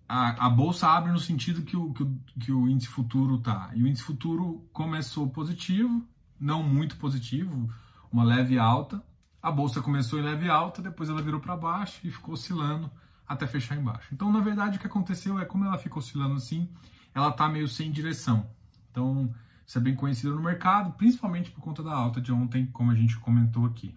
a, 0.08 0.46
a 0.46 0.50
bolsa 0.50 0.88
abre 0.88 1.12
no 1.12 1.18
sentido 1.18 1.62
que 1.62 1.76
o, 1.76 1.92
que 1.92 2.02
o, 2.02 2.18
que 2.40 2.52
o 2.52 2.68
índice 2.68 2.88
futuro 2.88 3.38
tá. 3.38 3.70
E 3.74 3.82
o 3.82 3.86
índice 3.86 4.04
futuro 4.04 4.66
começou 4.72 5.28
positivo, 5.28 6.06
não 6.38 6.62
muito 6.62 6.96
positivo, 6.96 7.68
uma 8.10 8.24
leve 8.24 8.58
alta. 8.58 9.02
A 9.42 9.50
bolsa 9.50 9.80
começou 9.80 10.18
em 10.18 10.22
leve 10.22 10.48
alta, 10.48 10.82
depois 10.82 11.08
ela 11.08 11.22
virou 11.22 11.40
para 11.40 11.56
baixo 11.56 12.00
e 12.04 12.10
ficou 12.10 12.34
oscilando 12.34 12.90
até 13.26 13.46
fechar 13.46 13.76
embaixo. 13.76 14.08
Então, 14.12 14.30
na 14.30 14.40
verdade, 14.40 14.76
o 14.76 14.80
que 14.80 14.86
aconteceu 14.86 15.38
é 15.38 15.44
como 15.44 15.64
ela 15.64 15.78
fica 15.78 15.98
oscilando 15.98 16.34
assim, 16.34 16.68
ela 17.14 17.28
está 17.28 17.48
meio 17.48 17.66
sem 17.66 17.90
direção. 17.90 18.46
Então, 18.90 19.34
isso 19.66 19.78
é 19.78 19.80
bem 19.80 19.94
conhecido 19.94 20.34
no 20.34 20.42
mercado, 20.42 20.92
principalmente 20.92 21.50
por 21.50 21.60
conta 21.60 21.82
da 21.82 21.94
alta 21.94 22.20
de 22.20 22.32
ontem, 22.32 22.66
como 22.66 22.90
a 22.90 22.94
gente 22.94 23.18
comentou 23.18 23.64
aqui. 23.64 23.96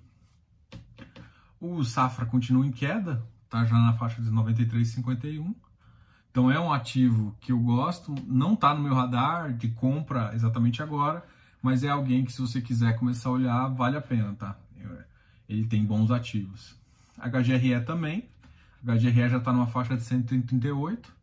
O 1.59 1.83
Safra 1.83 2.25
continua 2.25 2.65
em 2.65 2.71
queda, 2.71 3.25
tá 3.49 3.65
já 3.65 3.77
na 3.77 3.93
faixa 3.93 4.21
de 4.21 4.29
93,51. 4.29 5.55
Então 6.29 6.51
é 6.51 6.59
um 6.59 6.73
ativo 6.73 7.35
que 7.39 7.51
eu 7.51 7.59
gosto, 7.59 8.13
não 8.27 8.53
está 8.53 8.73
no 8.73 8.81
meu 8.81 8.93
radar 8.93 9.53
de 9.53 9.69
compra 9.69 10.31
exatamente 10.33 10.83
agora, 10.83 11.25
mas 11.61 11.83
é 11.83 11.89
alguém 11.89 12.25
que 12.25 12.31
se 12.31 12.41
você 12.41 12.61
quiser 12.61 12.97
começar 12.99 13.29
a 13.29 13.31
olhar, 13.31 13.67
vale 13.69 13.97
a 13.97 14.01
pena, 14.01 14.33
tá? 14.33 14.57
Ele 15.47 15.65
tem 15.65 15.85
bons 15.85 16.11
ativos. 16.11 16.75
HGRE 17.17 17.79
também. 17.85 18.27
HGRE 18.83 19.29
já 19.29 19.37
está 19.37 19.53
numa 19.53 19.67
faixa 19.67 19.95
de 19.95 20.03
138. 20.03 21.13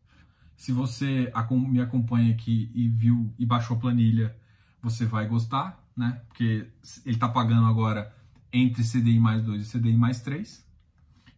Se 0.57 0.71
você 0.71 1.31
me 1.67 1.81
acompanha 1.81 2.33
aqui 2.33 2.71
e 2.73 2.87
viu 2.87 3.33
e 3.37 3.45
baixou 3.45 3.77
a 3.77 3.79
planilha, 3.79 4.35
você 4.81 5.05
vai 5.05 5.27
gostar, 5.27 5.79
né? 5.95 6.21
Porque 6.27 6.67
ele 7.05 7.15
está 7.15 7.29
pagando 7.29 7.67
agora 7.67 8.13
entre 8.53 8.83
CDI 8.83 9.19
mais 9.19 9.43
2 9.43 9.67
e 9.67 9.77
CDI 9.77 9.97
mais 9.97 10.21
3. 10.21 10.63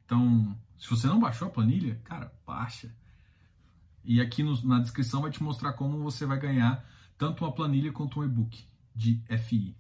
Então, 0.06 0.56
se 0.78 0.90
você 0.90 1.08
não 1.08 1.20
baixou 1.20 1.48
a 1.48 1.52
planilha, 1.52 2.00
cara, 2.04 2.32
baixa. 2.46 2.94
E 4.04 4.22
aqui 4.22 4.44
no, 4.44 4.62
na 4.66 4.80
descrição 4.80 5.22
vai 5.22 5.32
te 5.32 5.42
mostrar 5.42 5.74
como 5.74 5.98
você 6.04 6.26
vai 6.26 6.38
ganhar 6.38 6.86
tanto 7.18 7.46
uma 7.46 7.52
planilha 7.52 7.92
quanto 7.92 8.20
um 8.20 8.24
e-book 8.24 8.64
de 8.94 9.22
FI. 9.46 9.76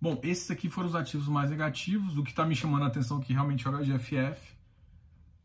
Bom, 0.00 0.18
esses 0.22 0.50
aqui 0.50 0.68
foram 0.68 0.88
os 0.88 0.94
ativos 0.94 1.28
mais 1.28 1.50
negativos. 1.50 2.16
O 2.16 2.22
que 2.22 2.30
está 2.30 2.46
me 2.46 2.54
chamando 2.54 2.84
a 2.84 2.86
atenção 2.86 3.18
aqui 3.18 3.32
realmente 3.32 3.66
é 3.66 3.70
o 3.70 3.78
HGFF. 3.78 4.56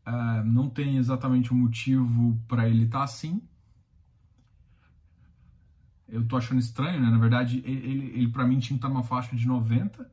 Uh, 0.06 0.44
não 0.44 0.68
tem 0.68 0.96
exatamente 0.96 1.52
um 1.52 1.56
motivo 1.56 2.40
para 2.48 2.68
ele 2.68 2.84
estar 2.84 2.98
tá 2.98 3.04
assim. 3.04 3.42
Eu 6.08 6.26
tô 6.26 6.36
achando 6.36 6.60
estranho, 6.60 7.00
né? 7.00 7.10
Na 7.10 7.18
verdade, 7.18 7.62
ele, 7.64 8.12
ele 8.14 8.28
para 8.28 8.46
mim 8.46 8.58
tinha 8.58 8.76
que 8.78 8.84
estar 8.84 8.88
tá 8.88 8.94
numa 8.94 9.02
faixa 9.02 9.34
de 9.34 9.46
90, 9.46 10.08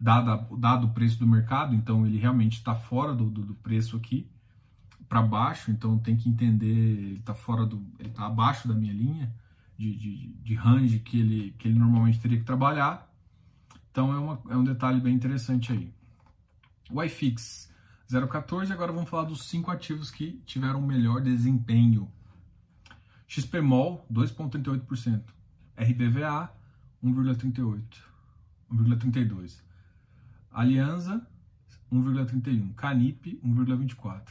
dado, 0.00 0.86
o 0.86 0.90
preço 0.90 1.18
do 1.18 1.26
mercado, 1.26 1.74
então 1.74 2.06
ele 2.06 2.18
realmente 2.18 2.54
está 2.54 2.74
fora 2.74 3.14
do, 3.14 3.28
do, 3.28 3.42
do, 3.42 3.54
preço 3.54 3.96
aqui 3.96 4.26
para 5.08 5.20
baixo, 5.20 5.70
então 5.70 5.98
tem 5.98 6.16
que 6.16 6.28
entender, 6.28 6.66
ele 6.66 7.18
está 7.18 7.34
fora 7.34 7.66
do. 7.66 7.84
ele 7.98 8.08
está 8.08 8.26
abaixo 8.26 8.66
da 8.66 8.74
minha 8.74 8.92
linha 8.92 9.32
de, 9.76 9.94
de, 9.96 10.28
de 10.42 10.54
range 10.54 11.00
que 11.00 11.20
ele, 11.20 11.54
que 11.58 11.68
ele 11.68 11.78
normalmente 11.78 12.18
teria 12.18 12.38
que 12.38 12.44
trabalhar. 12.44 13.08
Então 13.90 14.12
é, 14.12 14.18
uma, 14.18 14.40
é 14.48 14.56
um 14.56 14.64
detalhe 14.64 15.00
bem 15.00 15.14
interessante 15.14 15.72
aí. 15.72 15.92
O 16.90 17.02
iFix 17.02 17.70
0,14. 18.10 18.72
Agora 18.72 18.92
vamos 18.92 19.08
falar 19.08 19.24
dos 19.24 19.44
cinco 19.44 19.70
ativos 19.70 20.10
que 20.10 20.42
tiveram 20.44 20.82
melhor 20.82 21.20
desempenho. 21.20 22.10
XPMOL, 23.28 24.04
2,38%. 24.12 25.22
RBVA, 25.76 26.52
1,38%. 27.02 27.82
1,32%. 28.72 29.69
Aliança, 30.52 31.26
1,31%. 31.92 32.74
Canip, 32.74 33.40
1,24%. 33.44 34.22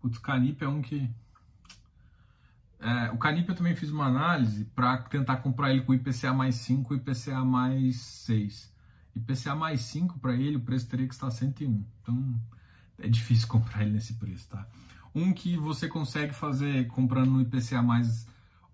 Putz, 0.00 0.18
Canip 0.18 0.62
é 0.62 0.68
um 0.68 0.80
que. 0.80 1.10
É, 2.78 3.10
o 3.10 3.18
Canip 3.18 3.48
eu 3.48 3.54
também 3.54 3.76
fiz 3.76 3.90
uma 3.90 4.06
análise 4.06 4.64
para 4.64 4.98
tentar 5.02 5.36
comprar 5.38 5.70
ele 5.70 5.82
com 5.82 5.92
IPCA 5.92 6.32
mais 6.32 6.54
5 6.56 6.94
e 6.94 6.96
IPCA 6.96 7.44
mais 7.44 8.00
6. 8.00 8.72
IPCA 9.14 9.54
mais 9.54 9.82
5 9.82 10.18
para 10.18 10.34
ele, 10.34 10.56
o 10.56 10.60
preço 10.60 10.88
teria 10.88 11.06
que 11.06 11.12
estar 11.12 11.30
101. 11.30 11.84
Então 12.00 12.40
é 12.98 13.08
difícil 13.08 13.46
comprar 13.48 13.82
ele 13.82 13.92
nesse 13.92 14.14
preço, 14.14 14.48
tá? 14.48 14.66
Um 15.14 15.32
que 15.32 15.56
você 15.56 15.88
consegue 15.88 16.32
fazer 16.32 16.86
comprando 16.86 17.30
no 17.30 17.42
IPCA 17.42 17.82
mais 17.82 18.26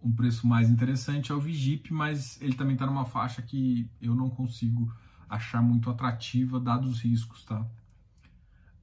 um 0.02 0.12
preço 0.12 0.46
mais 0.46 0.70
interessante 0.70 1.32
é 1.32 1.34
o 1.34 1.40
Vigip, 1.40 1.92
mas 1.92 2.40
ele 2.40 2.54
também 2.54 2.74
está 2.74 2.86
numa 2.86 3.06
faixa 3.06 3.42
que 3.42 3.90
eu 4.00 4.14
não 4.14 4.30
consigo 4.30 4.92
achar 5.28 5.62
muito 5.62 5.90
atrativa 5.90 6.60
dados 6.60 6.90
os 6.90 7.00
riscos, 7.00 7.44
tá? 7.44 7.66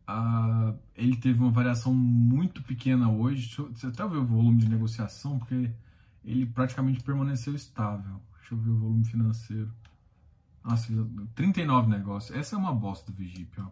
Uh, 0.10 0.78
ele 0.96 1.16
teve 1.16 1.40
uma 1.40 1.52
variação 1.52 1.94
muito 1.94 2.62
pequena 2.64 3.10
hoje. 3.10 3.56
Deixa 3.72 3.88
eu, 3.88 3.90
até 3.90 4.08
ver 4.08 4.18
o 4.18 4.26
volume 4.26 4.60
de 4.60 4.70
negociação, 4.70 5.40
porque 5.40 5.72
ele 6.24 6.46
praticamente 6.46 7.02
permaneceu 7.02 7.56
estável. 7.56 8.22
Deixa 8.40 8.54
eu 8.54 8.58
ver 8.58 8.70
o 8.72 8.78
volume 8.78 9.06
financeiro. 9.06 9.72
Nossa, 10.64 10.92
39 11.36 11.90
negócios. 11.90 12.38
Essa 12.38 12.56
é 12.56 12.60
uma 12.60 12.74
bosta 12.74 13.12
do 13.12 13.18
Vigip, 13.18 13.60
ó. 13.62 13.70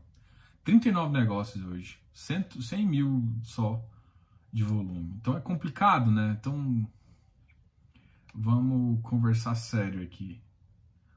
39 0.63 1.12
negócios 1.12 1.63
hoje, 1.66 1.98
100, 2.13 2.62
100 2.62 2.86
mil 2.86 3.36
só 3.42 3.84
de 4.54 4.63
volume. 4.63 5.16
Então 5.20 5.36
é 5.36 5.40
complicado, 5.40 6.12
né? 6.12 6.38
Então 6.40 6.88
vamos 8.34 9.01
conversar 9.01 9.56
sério 9.56 10.04
aqui. 10.04 10.40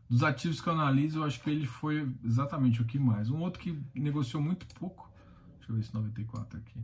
Dos 0.08 0.22
ativos 0.22 0.60
que 0.60 0.68
eu 0.68 0.74
analiso, 0.74 1.18
eu 1.18 1.24
acho 1.24 1.40
que 1.40 1.50
ele 1.50 1.66
foi 1.66 2.12
exatamente 2.22 2.82
o 2.82 2.84
que 2.84 2.98
mais. 2.98 3.30
Um 3.30 3.40
outro 3.40 3.60
que 3.60 3.82
negociou 3.94 4.42
muito 4.42 4.66
pouco. 4.74 5.10
Deixa 5.56 5.72
eu 5.72 5.76
ver 5.76 5.80
esse 5.80 5.94
94 5.94 6.58
aqui. 6.58 6.80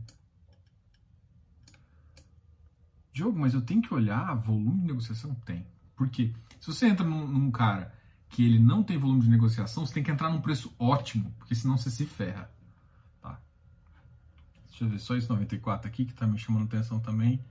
Diogo, 3.13 3.37
mas 3.37 3.53
eu 3.53 3.61
tenho 3.61 3.81
que 3.81 3.93
olhar 3.93 4.33
volume 4.35 4.81
de 4.81 4.87
negociação? 4.87 5.35
Tem. 5.45 5.65
Porque 5.95 6.33
se 6.59 6.67
você 6.67 6.87
entra 6.87 7.05
num, 7.05 7.27
num 7.27 7.51
cara 7.51 7.93
que 8.29 8.43
ele 8.43 8.59
não 8.59 8.81
tem 8.81 8.97
volume 8.97 9.21
de 9.21 9.29
negociação, 9.29 9.85
você 9.85 9.93
tem 9.93 10.03
que 10.03 10.09
entrar 10.09 10.29
num 10.29 10.41
preço 10.41 10.73
ótimo, 10.79 11.31
porque 11.37 11.53
senão 11.53 11.77
você 11.77 11.91
se 11.91 12.05
ferra. 12.05 12.49
Tá? 13.21 13.39
Deixa 14.69 14.85
eu 14.85 14.89
ver, 14.89 14.99
só 14.99 15.15
esse 15.15 15.29
94 15.29 15.87
aqui 15.87 16.05
que 16.05 16.13
tá 16.13 16.25
me 16.25 16.39
chamando 16.39 16.63
atenção 16.63 16.99
também. 16.99 17.43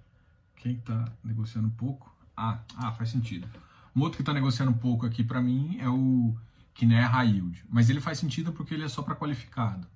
Quem 0.56 0.76
tá 0.80 1.04
negociando 1.22 1.70
pouco? 1.70 2.14
Ah, 2.36 2.60
ah 2.76 2.92
faz 2.92 3.10
sentido. 3.10 3.46
Um 3.94 4.02
outro 4.02 4.18
que 4.18 4.24
tá 4.24 4.32
negociando 4.32 4.72
pouco 4.72 5.06
aqui 5.06 5.24
para 5.24 5.40
mim 5.40 5.78
é 5.80 5.88
o 5.88 6.34
que 6.72 6.86
não 6.86 6.96
é 6.96 7.02
high 7.02 7.42
mas 7.68 7.90
ele 7.90 8.00
faz 8.00 8.18
sentido 8.18 8.52
porque 8.52 8.74
ele 8.74 8.84
é 8.84 8.88
só 8.88 9.02
para 9.02 9.16
qualificado, 9.16 9.86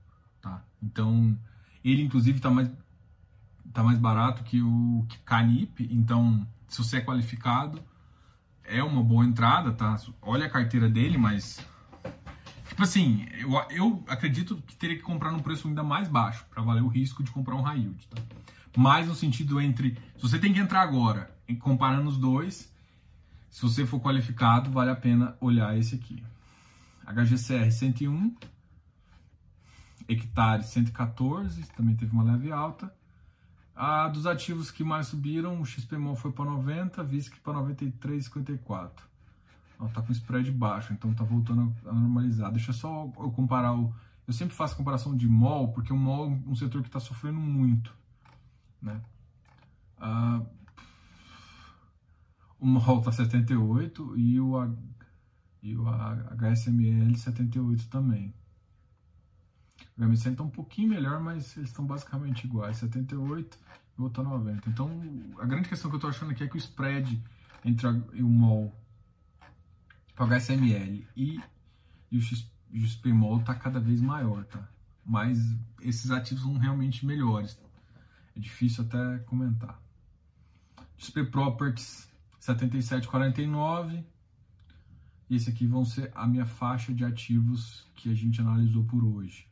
tá? 0.41 0.63
Então, 0.83 1.39
ele 1.85 2.03
inclusive 2.03 2.41
tá 2.41 2.51
mais 2.51 2.71
tá 3.73 3.83
mais 3.83 3.99
barato 3.99 4.45
que 4.45 4.63
o 4.63 5.07
Canip, 5.25 5.89
então 5.91 6.47
se 6.69 6.79
você 6.79 6.99
é 6.99 7.01
qualificado, 7.01 7.83
é 8.65 8.83
uma 8.83 9.03
boa 9.03 9.25
entrada, 9.25 9.73
tá? 9.73 9.97
Olha 10.23 10.47
a 10.47 10.51
carteira 10.51 10.89
dele, 10.89 11.19
mas. 11.19 11.61
Tipo 12.69 12.83
assim, 12.83 13.27
eu, 13.39 13.51
eu 13.71 14.05
acredito 14.09 14.57
que 14.67 14.75
teria 14.75 14.97
que 14.97 15.03
comprar 15.03 15.31
num 15.31 15.39
preço 15.39 15.69
ainda 15.69 15.85
mais 15.85 16.09
baixo 16.09 16.45
para 16.51 16.63
valer 16.63 16.83
o 16.83 16.89
risco 16.89 17.23
de 17.23 17.31
comprar 17.31 17.55
um 17.55 17.63
high 17.63 17.79
yield, 17.79 18.09
tá? 18.09 18.21
Mais 18.77 19.07
no 19.07 19.15
sentido 19.15 19.61
entre. 19.61 19.97
Se 20.17 20.23
você 20.23 20.39
tem 20.39 20.53
que 20.53 20.59
entrar 20.59 20.83
agora, 20.83 21.31
comparando 21.61 22.09
os 22.09 22.19
dois, 22.19 22.73
se 23.55 23.63
você 23.63 23.87
for 23.87 24.01
qualificado, 24.01 24.69
vale 24.69 24.91
a 24.91 24.97
pena 24.97 25.37
olhar 25.41 25.79
esse 25.79 25.95
aqui. 25.95 26.21
HGCR 27.07 27.71
101, 27.71 28.35
hectare 30.09 30.65
114, 30.65 31.63
também 31.69 31.95
teve 31.95 32.13
uma 32.13 32.25
leve 32.25 32.51
alta. 32.51 32.93
Ah, 33.73 34.09
dos 34.09 34.27
ativos 34.27 34.73
que 34.73 34.83
mais 34.83 35.07
subiram, 35.07 35.61
o 35.61 35.65
XPMOL 35.65 36.17
foi 36.17 36.33
para 36.33 36.47
90, 36.47 37.05
VISC 37.05 37.39
para 37.45 37.61
93,54. 37.61 38.91
Está 39.87 40.03
com 40.03 40.11
spread 40.11 40.51
baixo, 40.51 40.93
então 40.93 41.13
está 41.13 41.23
voltando 41.23 41.73
a 41.87 41.93
normalizar. 41.93 42.51
Deixa 42.51 42.73
só 42.73 43.09
eu 43.17 43.31
comparar 43.31 43.73
o. 43.73 43.95
Eu 44.27 44.33
sempre 44.33 44.57
faço 44.57 44.77
comparação 44.77 45.17
de 45.17 45.29
MOL, 45.29 45.69
porque 45.69 45.93
o 45.93 45.97
MOL 45.97 46.27
é 46.27 46.51
um 46.51 46.57
setor 46.57 46.83
que 46.83 46.89
está 46.89 46.99
sofrendo 46.99 47.39
muito. 47.39 47.95
Né? 48.83 49.01
Ah, 49.97 50.43
o 52.65 52.67
MOL 52.67 52.99
está 53.01 53.13
78 53.13 54.17
e 54.17 54.41
o, 54.41 54.75
e 55.63 55.77
o 55.77 55.87
HSML 55.87 57.15
78 57.15 57.89
também. 57.89 58.33
O 59.99 60.03
MSN 60.03 60.31
está 60.31 60.43
um 60.43 60.49
pouquinho 60.49 60.89
melhor, 60.89 61.21
mas 61.21 61.55
eles 61.59 61.69
estão 61.69 61.85
basicamente 61.85 62.45
iguais. 62.45 62.79
78 62.79 63.59
e 63.99 64.01
o 64.01 64.05
outro 64.05 64.23
90. 64.23 64.71
Então, 64.71 64.91
a 65.39 65.45
grande 65.45 65.69
questão 65.69 65.91
que 65.91 65.97
eu 65.97 65.99
estou 65.99 66.09
achando 66.09 66.31
aqui 66.31 66.43
é 66.43 66.49
que 66.49 66.57
o 66.57 66.59
spread 66.59 67.23
entre 67.67 67.87
o 67.87 68.29
MOL 68.29 68.75
o 70.19 70.23
HSML 70.25 71.07
e, 71.15 71.39
e 72.11 72.17
o 72.17 72.87
XPMOL 72.87 73.41
está 73.41 73.55
cada 73.55 73.79
vez 73.79 74.01
maior, 74.01 74.43
tá? 74.47 74.67
Mas 75.05 75.39
esses 75.83 76.11
ativos 76.11 76.45
são 76.45 76.57
realmente 76.57 77.05
melhores. 77.05 77.61
É 78.35 78.41
difícil 78.41 78.85
até 78.85 79.19
comentar. 79.25 79.79
XP 80.97 81.25
Properties 81.25 82.14
77,49. 82.45 84.05
E 85.31 85.37
esse 85.37 85.49
aqui 85.49 85.67
vão 85.67 85.85
ser 85.85 86.13
a 86.15 86.27
minha 86.27 86.45
faixa 86.45 86.93
de 86.93 87.05
ativos 87.05 87.87
que 87.95 88.11
a 88.11 88.15
gente 88.15 88.41
analisou 88.41 88.85
por 88.85 89.03
hoje. 89.03 89.49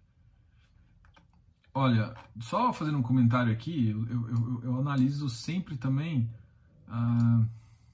Olha, 1.74 2.14
só 2.38 2.70
fazendo 2.72 2.98
um 2.98 3.02
comentário 3.02 3.50
aqui, 3.50 3.88
eu, 3.88 4.06
eu, 4.06 4.60
eu, 4.62 4.76
analiso 4.78 5.30
sempre 5.30 5.78
também 5.78 6.28
ah, 6.86 7.42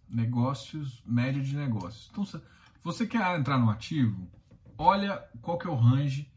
negócios, 0.09 1.01
média 1.07 1.41
de 1.41 1.57
negócios. 1.57 2.09
Então, 2.11 2.25
se 2.25 2.41
você 2.83 3.07
quer 3.07 3.39
entrar 3.39 3.57
no 3.57 3.71
ativo, 3.71 4.29
olha 4.77 5.25
qual 5.41 5.57
que 5.57 5.69
é 5.69 5.71
o 5.71 5.77
range 5.77 6.29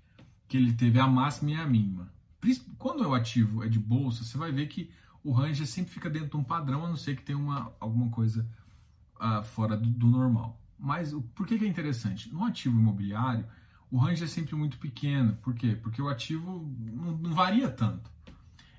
que 0.48 0.56
ele 0.56 0.74
teve, 0.74 1.00
a 1.00 1.08
máxima 1.08 1.51
e 1.51 1.56
a 1.56 1.65
mínima. 1.65 2.12
Quando 2.77 3.08
o 3.08 3.15
ativo 3.15 3.63
é 3.63 3.68
de 3.68 3.80
bolsa, 3.80 4.24
você 4.24 4.38
vai 4.38 4.51
ver 4.51 4.68
que 4.68 4.91
o 5.23 5.31
range 5.31 5.65
sempre 5.67 5.91
fica 5.91 6.09
dentro 6.09 6.29
de 6.29 6.37
um 6.37 6.43
padrão, 6.43 6.85
a 6.85 6.89
não 6.89 6.95
ser 6.95 7.15
que 7.15 7.23
tenha 7.23 7.37
uma, 7.37 7.73
alguma 7.79 8.09
coisa 8.09 8.47
uh, 9.19 9.43
fora 9.43 9.77
do, 9.77 9.89
do, 9.89 10.07
normal. 10.07 10.59
Mas 10.77 11.13
por 11.35 11.45
que, 11.45 11.57
que 11.59 11.65
é 11.65 11.67
interessante? 11.67 12.31
No 12.33 12.43
ativo 12.43 12.79
imobiliário, 12.79 13.45
o 13.89 13.97
range 13.97 14.23
é 14.23 14.27
sempre 14.27 14.55
muito 14.55 14.77
pequeno. 14.77 15.35
Por 15.37 15.53
quê? 15.53 15.75
Porque 15.75 16.01
o 16.01 16.09
ativo 16.09 16.67
não, 16.79 17.17
não 17.17 17.33
varia 17.33 17.69
tanto. 17.69 18.09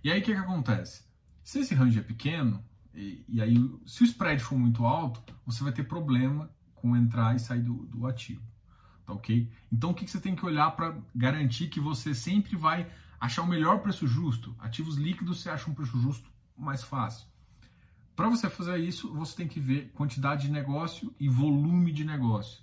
E 0.03 0.11
aí 0.11 0.21
o 0.21 0.25
que, 0.25 0.33
que 0.33 0.39
acontece? 0.39 1.05
Se 1.45 1.61
esse 1.61 1.75
range 1.75 1.99
é 1.99 2.03
pequeno, 2.03 2.63
e, 2.93 3.25
e, 3.29 3.41
aí 3.41 3.55
se 3.87 4.03
o 4.03 4.05
spread 4.05 4.43
for 4.43 4.59
muito 4.59 4.85
alto, 4.85 5.23
você 5.47 5.63
vai 5.63 5.73
ter 5.73 5.85
problema 5.85 6.51
com 6.75 6.97
entrar 6.97 7.37
e 7.37 7.39
sair 7.39 7.63
do, 7.63 7.87
do 7.87 8.07
ativo. 8.07 8.43
Tá 9.07 9.13
ok? 9.13 9.49
Então 9.71 9.91
o 9.91 9.95
que, 9.95 10.05
que 10.05 10.11
você 10.11 10.21
tem 10.21 10.35
que 10.35 10.45
olhar 10.45 10.71
para 10.73 10.97
garantir 11.15 11.69
que 11.69 11.79
você 11.79 12.15
sempre 12.15 12.57
vai 12.57 12.91
achar 13.21 13.43
o 13.43 13.47
melhor 13.47 13.79
preço 13.81 14.07
justo? 14.07 14.55
Ativos 14.59 14.97
líquidos 14.97 15.41
você 15.41 15.51
acha 15.51 15.71
um 15.71 15.75
preço 15.75 16.01
justo 16.01 16.32
mais 16.65 16.83
fácil. 16.83 17.27
Para 18.15 18.29
você 18.29 18.49
fazer 18.49 18.79
isso, 18.79 19.13
você 19.13 19.37
tem 19.37 19.49
que 19.49 19.59
ver 19.59 19.91
quantidade 19.93 20.47
de 20.47 20.53
negócio 20.53 21.15
e 21.19 21.29
volume 21.29 21.93
de 21.93 22.05
negócio. 22.05 22.63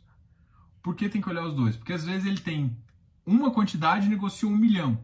Por 0.81 0.95
que 0.95 1.09
tem 1.09 1.21
que 1.21 1.29
olhar 1.29 1.45
os 1.45 1.55
dois? 1.55 1.75
Porque 1.75 1.93
às 1.93 2.05
vezes 2.05 2.25
ele 2.25 2.39
tem 2.39 2.77
uma 3.25 3.51
quantidade 3.51 4.05
e 4.05 4.09
negociou 4.09 4.51
um 4.51 4.57
milhão. 4.57 5.03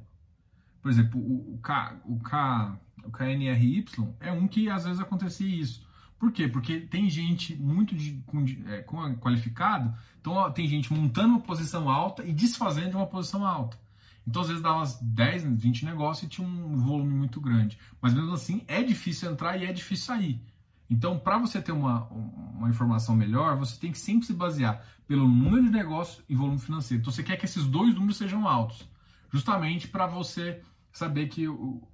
Por 0.81 0.91
exemplo, 0.91 1.19
o, 1.19 1.57
K, 1.57 1.99
o, 2.05 2.19
K, 2.19 2.79
o 3.03 3.11
KNRY 3.11 3.85
é 4.19 4.31
um 4.31 4.47
que 4.47 4.69
às 4.69 4.85
vezes 4.85 4.99
acontecia 4.99 5.47
isso. 5.47 5.85
Por 6.17 6.31
quê? 6.31 6.47
Porque 6.47 6.79
tem 6.79 7.09
gente 7.09 7.55
muito 7.55 7.95
de, 7.95 8.23
com, 8.25 8.45
é, 8.67 8.81
qualificado, 9.17 9.93
então 10.19 10.33
ó, 10.33 10.49
tem 10.49 10.67
gente 10.67 10.93
montando 10.93 11.29
uma 11.29 11.41
posição 11.41 11.89
alta 11.89 12.23
e 12.23 12.31
desfazendo 12.31 12.91
de 12.91 12.95
uma 12.95 13.07
posição 13.07 13.45
alta. 13.45 13.77
Então, 14.27 14.41
às 14.41 14.47
vezes, 14.47 14.63
umas 14.63 14.99
10, 15.01 15.43
20 15.61 15.85
negócios 15.85 16.23
e 16.23 16.29
tinha 16.29 16.47
um 16.47 16.77
volume 16.77 17.13
muito 17.13 17.39
grande. 17.39 17.77
Mas 18.01 18.13
mesmo 18.13 18.33
assim, 18.33 18.63
é 18.67 18.81
difícil 18.81 19.31
entrar 19.31 19.57
e 19.57 19.65
é 19.65 19.71
difícil 19.71 20.05
sair. 20.07 20.41
Então, 20.89 21.17
para 21.17 21.37
você 21.37 21.61
ter 21.61 21.71
uma, 21.71 22.05
uma 22.05 22.69
informação 22.69 23.15
melhor, 23.15 23.57
você 23.57 23.79
tem 23.79 23.91
que 23.91 23.97
sempre 23.97 24.25
se 24.25 24.33
basear 24.33 24.83
pelo 25.07 25.27
número 25.27 25.63
de 25.63 25.69
negócios 25.69 26.23
e 26.27 26.35
volume 26.35 26.59
financeiro. 26.59 27.01
Então, 27.01 27.13
você 27.13 27.23
quer 27.23 27.37
que 27.37 27.45
esses 27.45 27.65
dois 27.65 27.93
números 27.93 28.17
sejam 28.17 28.47
altos, 28.47 28.87
justamente 29.31 29.87
para 29.87 30.07
você 30.07 30.61
saber 30.91 31.27
que 31.27 31.45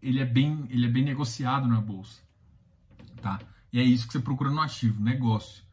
ele 0.02 0.20
é 0.20 0.26
bem, 0.26 0.66
ele 0.70 0.86
é 0.86 0.90
bem 0.90 1.04
negociado 1.04 1.68
na 1.68 1.82
bolsa, 1.82 2.22
tá? 3.22 3.40
E 3.74 3.80
é 3.80 3.84
isso 3.84 4.06
que 4.06 4.14
você 4.14 4.20
procura 4.20 4.50
no 4.50 4.62
ativo, 4.62 5.02
negócio, 5.02 5.64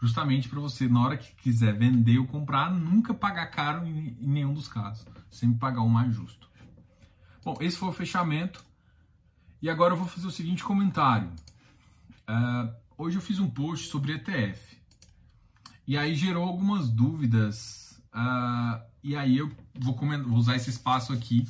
justamente 0.00 0.48
para 0.48 0.60
você 0.60 0.88
na 0.88 1.00
hora 1.00 1.16
que 1.16 1.34
quiser 1.34 1.74
vender 1.74 2.18
ou 2.18 2.26
comprar 2.26 2.70
nunca 2.70 3.12
pagar 3.12 3.46
caro 3.46 3.86
em, 3.86 4.16
em 4.20 4.28
nenhum 4.28 4.54
dos 4.54 4.68
casos, 4.68 5.06
sempre 5.30 5.58
pagar 5.58 5.82
o 5.82 5.88
mais 5.88 6.14
justo. 6.14 6.48
Bom, 7.44 7.56
esse 7.60 7.76
foi 7.76 7.88
o 7.88 7.92
fechamento. 7.92 8.64
E 9.60 9.68
agora 9.68 9.94
eu 9.94 9.96
vou 9.96 10.06
fazer 10.06 10.26
o 10.26 10.30
seguinte 10.30 10.62
comentário. 10.62 11.30
Uh, 12.28 12.72
hoje 12.96 13.16
eu 13.16 13.22
fiz 13.22 13.38
um 13.38 13.48
post 13.48 13.88
sobre 13.88 14.12
ETF. 14.12 14.76
E 15.86 15.96
aí 15.96 16.14
gerou 16.14 16.44
algumas 16.44 16.90
dúvidas. 16.90 18.00
Uh, 18.14 18.80
e 19.02 19.16
aí 19.16 19.38
eu 19.38 19.50
vou, 19.74 19.96
vou, 19.96 20.38
usar 20.38 20.56
esse 20.56 20.70
espaço 20.70 21.12
aqui 21.12 21.48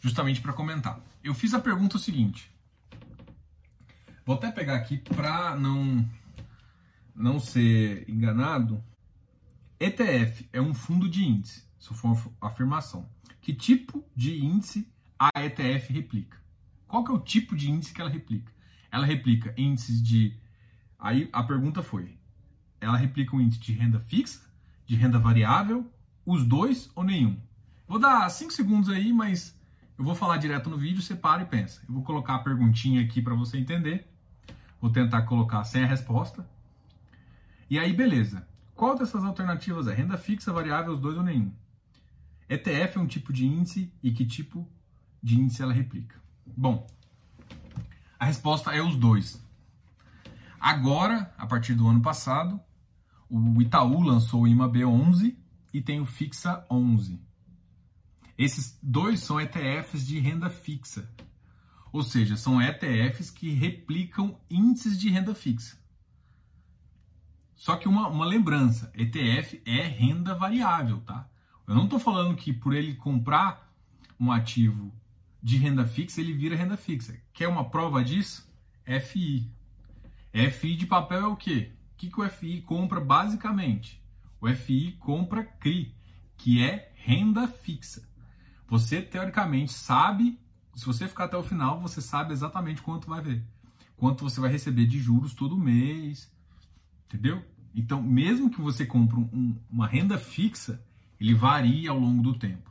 justamente 0.00 0.40
para 0.40 0.52
comentar. 0.52 1.00
Eu 1.24 1.34
fiz 1.34 1.54
a 1.54 1.58
pergunta 1.58 1.96
o 1.96 2.00
seguinte. 2.00 2.50
Vou 4.24 4.36
até 4.36 4.52
pegar 4.52 4.74
aqui 4.76 4.98
para 4.98 5.56
não, 5.56 6.06
não 7.18 7.40
ser 7.40 8.08
enganado. 8.08 8.82
ETF 9.80 10.48
é 10.52 10.60
um 10.60 10.72
fundo 10.72 11.08
de 11.08 11.24
índice, 11.24 11.64
se 11.78 11.92
for 11.94 12.12
uma 12.12 12.32
afirmação. 12.40 13.08
Que 13.40 13.52
tipo 13.52 14.04
de 14.14 14.42
índice 14.42 14.88
a 15.18 15.30
ETF 15.42 15.92
replica? 15.92 16.38
Qual 16.86 17.04
que 17.04 17.10
é 17.10 17.14
o 17.14 17.18
tipo 17.18 17.56
de 17.56 17.70
índice 17.70 17.92
que 17.92 18.00
ela 18.00 18.10
replica? 18.10 18.52
Ela 18.90 19.04
replica 19.04 19.52
índices 19.56 20.02
de. 20.02 20.36
Aí 20.98 21.28
a 21.32 21.42
pergunta 21.42 21.82
foi: 21.82 22.16
ela 22.80 22.96
replica 22.96 23.36
um 23.36 23.40
índice 23.40 23.60
de 23.60 23.72
renda 23.72 24.00
fixa, 24.00 24.40
de 24.86 24.96
renda 24.96 25.18
variável, 25.18 25.90
os 26.24 26.44
dois 26.44 26.90
ou 26.94 27.04
nenhum? 27.04 27.38
Vou 27.86 27.98
dar 27.98 28.28
5 28.28 28.52
segundos 28.52 28.88
aí, 28.88 29.12
mas 29.12 29.58
eu 29.98 30.04
vou 30.04 30.14
falar 30.14 30.36
direto 30.36 30.70
no 30.70 30.78
vídeo, 30.78 31.02
você 31.02 31.14
para 31.14 31.42
e 31.42 31.46
pensa. 31.46 31.82
Eu 31.88 31.94
vou 31.94 32.02
colocar 32.02 32.36
a 32.36 32.38
perguntinha 32.38 33.02
aqui 33.02 33.20
para 33.20 33.34
você 33.34 33.58
entender. 33.58 34.06
Vou 34.80 34.90
tentar 34.90 35.22
colocar 35.22 35.64
sem 35.64 35.82
a 35.82 35.86
resposta. 35.86 36.48
E 37.70 37.78
aí, 37.78 37.92
beleza. 37.92 38.46
Qual 38.74 38.96
dessas 38.96 39.24
alternativas 39.24 39.86
é? 39.88 39.94
Renda 39.94 40.16
fixa, 40.16 40.52
variável, 40.52 40.94
os 40.94 41.00
dois 41.00 41.16
ou 41.16 41.22
nenhum? 41.22 41.52
ETF 42.48 42.96
é 42.96 43.00
um 43.00 43.06
tipo 43.06 43.32
de 43.32 43.46
índice 43.46 43.92
e 44.02 44.10
que 44.10 44.24
tipo 44.24 44.66
de 45.22 45.38
índice 45.38 45.62
ela 45.62 45.72
replica? 45.72 46.16
Bom, 46.46 46.86
a 48.18 48.24
resposta 48.24 48.72
é 48.72 48.82
os 48.82 48.96
dois. 48.96 49.42
Agora, 50.58 51.32
a 51.36 51.46
partir 51.46 51.74
do 51.74 51.86
ano 51.86 52.00
passado, 52.00 52.58
o 53.28 53.60
Itaú 53.60 54.02
lançou 54.02 54.42
o 54.42 54.48
IMA 54.48 54.68
B11 54.68 55.36
e 55.72 55.80
tem 55.80 56.00
o 56.00 56.06
Fixa 56.06 56.64
11. 56.70 57.20
Esses 58.38 58.78
dois 58.82 59.20
são 59.20 59.40
ETFs 59.40 60.06
de 60.06 60.18
renda 60.20 60.48
fixa. 60.48 61.10
Ou 61.92 62.02
seja, 62.02 62.36
são 62.36 62.62
ETFs 62.62 63.30
que 63.30 63.50
replicam 63.50 64.38
índices 64.48 64.98
de 64.98 65.10
renda 65.10 65.34
fixa. 65.34 65.76
Só 67.58 67.76
que 67.76 67.88
uma, 67.88 68.06
uma 68.06 68.24
lembrança, 68.24 68.90
ETF 68.94 69.60
é 69.66 69.82
renda 69.82 70.32
variável, 70.32 71.00
tá? 71.00 71.28
Eu 71.66 71.74
não 71.74 71.84
estou 71.84 71.98
falando 71.98 72.36
que 72.36 72.52
por 72.52 72.72
ele 72.72 72.94
comprar 72.94 73.68
um 74.18 74.30
ativo 74.30 74.94
de 75.42 75.56
renda 75.56 75.84
fixa, 75.84 76.20
ele 76.20 76.32
vira 76.32 76.54
renda 76.54 76.76
fixa. 76.76 77.20
Quer 77.32 77.48
uma 77.48 77.68
prova 77.68 78.02
disso? 78.02 78.48
FI. 78.86 79.50
FI 80.52 80.76
de 80.76 80.86
papel 80.86 81.18
é 81.18 81.26
o 81.26 81.36
quê? 81.36 81.72
O 81.94 81.96
que, 81.96 82.08
que 82.08 82.20
o 82.20 82.28
FI 82.30 82.62
compra 82.62 83.00
basicamente? 83.00 84.00
O 84.40 84.48
FI 84.48 84.92
compra 85.00 85.42
CRI, 85.42 85.92
que 86.36 86.62
é 86.62 86.92
renda 86.94 87.48
fixa. 87.48 88.08
Você, 88.68 89.02
teoricamente, 89.02 89.72
sabe, 89.72 90.38
se 90.76 90.86
você 90.86 91.08
ficar 91.08 91.24
até 91.24 91.36
o 91.36 91.42
final, 91.42 91.80
você 91.80 92.00
sabe 92.00 92.32
exatamente 92.32 92.82
quanto 92.82 93.10
vai 93.10 93.20
ver. 93.20 93.44
Quanto 93.96 94.22
você 94.22 94.40
vai 94.40 94.48
receber 94.48 94.86
de 94.86 95.00
juros 95.00 95.34
todo 95.34 95.58
mês. 95.58 96.30
Entendeu? 97.08 97.42
Então, 97.74 98.02
mesmo 98.02 98.50
que 98.50 98.60
você 98.60 98.84
compre 98.84 99.18
um, 99.18 99.56
uma 99.70 99.86
renda 99.86 100.18
fixa, 100.18 100.82
ele 101.18 101.34
varia 101.34 101.90
ao 101.90 101.98
longo 101.98 102.22
do 102.22 102.38
tempo. 102.38 102.70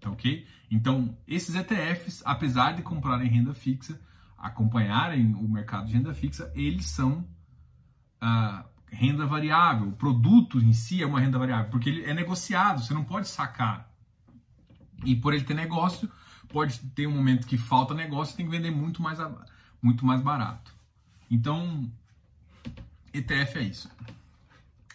Tá 0.00 0.10
ok? 0.10 0.46
Então, 0.70 1.16
esses 1.26 1.54
ETFs, 1.54 2.22
apesar 2.24 2.72
de 2.72 2.82
comprarem 2.82 3.28
renda 3.28 3.54
fixa, 3.54 4.00
acompanharem 4.36 5.34
o 5.34 5.48
mercado 5.48 5.86
de 5.86 5.94
renda 5.94 6.14
fixa, 6.14 6.52
eles 6.54 6.86
são 6.86 7.26
uh, 8.22 8.64
renda 8.86 9.26
variável. 9.26 9.88
O 9.88 9.92
produto 9.92 10.58
em 10.58 10.72
si 10.72 11.02
é 11.02 11.06
uma 11.06 11.20
renda 11.20 11.38
variável, 11.38 11.70
porque 11.70 11.88
ele 11.88 12.04
é 12.04 12.14
negociado, 12.14 12.82
você 12.82 12.94
não 12.94 13.04
pode 13.04 13.28
sacar. 13.28 13.90
E 15.04 15.16
por 15.16 15.32
ele 15.32 15.44
ter 15.44 15.54
negócio, 15.54 16.10
pode 16.48 16.78
ter 16.90 17.06
um 17.06 17.14
momento 17.14 17.46
que 17.46 17.56
falta 17.56 17.94
negócio, 17.94 18.36
tem 18.36 18.46
que 18.46 18.52
vender 18.52 18.70
muito 18.70 19.02
mais, 19.02 19.18
muito 19.80 20.04
mais 20.04 20.20
barato. 20.20 20.74
Então, 21.30 21.90
ETF 23.18 23.58
é 23.58 23.62
isso. 23.62 23.90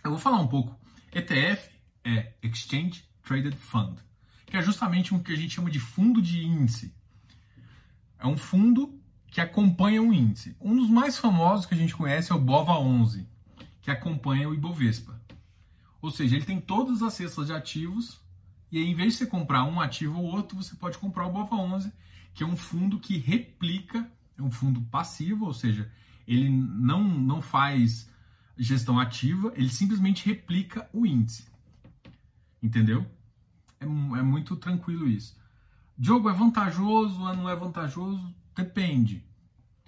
Eu 0.03 0.11
vou 0.11 0.19
falar 0.19 0.39
um 0.39 0.47
pouco. 0.47 0.77
ETF 1.11 1.69
é 2.03 2.33
Exchange 2.41 3.03
Traded 3.23 3.55
Fund 3.57 3.97
que 4.53 4.57
é 4.57 4.61
justamente 4.61 5.15
o 5.15 5.19
que 5.19 5.33
a 5.33 5.35
gente 5.35 5.55
chama 5.55 5.71
de 5.71 5.79
fundo 5.79 6.21
de 6.21 6.45
índice. 6.45 6.93
É 8.19 8.27
um 8.27 8.37
fundo 8.37 9.01
que 9.25 9.41
acompanha 9.41 9.99
um 9.99 10.13
índice. 10.13 10.55
Um 10.61 10.75
dos 10.75 10.91
mais 10.91 11.17
famosos 11.17 11.65
que 11.65 11.73
a 11.73 11.77
gente 11.77 11.95
conhece 11.95 12.31
é 12.31 12.35
o 12.35 12.39
BOVA11, 12.39 13.25
que 13.81 13.89
acompanha 13.89 14.47
o 14.47 14.53
Ibovespa. 14.53 15.19
Ou 15.99 16.11
seja, 16.11 16.35
ele 16.35 16.45
tem 16.45 16.61
todas 16.61 17.01
as 17.01 17.15
cestas 17.15 17.47
de 17.47 17.53
ativos 17.53 18.21
e 18.71 18.77
aí, 18.77 18.87
em 18.87 18.93
vez 18.93 19.13
de 19.13 19.19
você 19.19 19.25
comprar 19.25 19.63
um 19.63 19.81
ativo 19.81 20.19
ou 20.19 20.25
outro, 20.25 20.55
você 20.55 20.75
pode 20.75 20.99
comprar 20.99 21.25
o 21.25 21.33
BOVA11, 21.33 21.91
que 22.35 22.43
é 22.43 22.45
um 22.45 22.55
fundo 22.55 22.99
que 22.99 23.17
replica, 23.17 24.07
é 24.37 24.41
um 24.43 24.51
fundo 24.51 24.81
passivo, 24.81 25.47
ou 25.47 25.53
seja, 25.55 25.91
ele 26.27 26.47
não, 26.47 27.03
não 27.03 27.41
faz 27.41 28.07
gestão 28.57 28.99
ativa, 28.99 29.51
ele 29.55 29.69
simplesmente 29.69 30.25
replica 30.25 30.87
o 30.93 31.05
índice. 31.05 31.47
Entendeu? 32.61 33.05
É, 33.79 33.85
é 33.85 34.21
muito 34.21 34.55
tranquilo 34.55 35.07
isso. 35.07 35.35
Diogo, 35.97 36.29
é 36.29 36.33
vantajoso 36.33 37.21
ou 37.21 37.35
não 37.35 37.49
é 37.49 37.55
vantajoso? 37.55 38.33
Depende. 38.55 39.23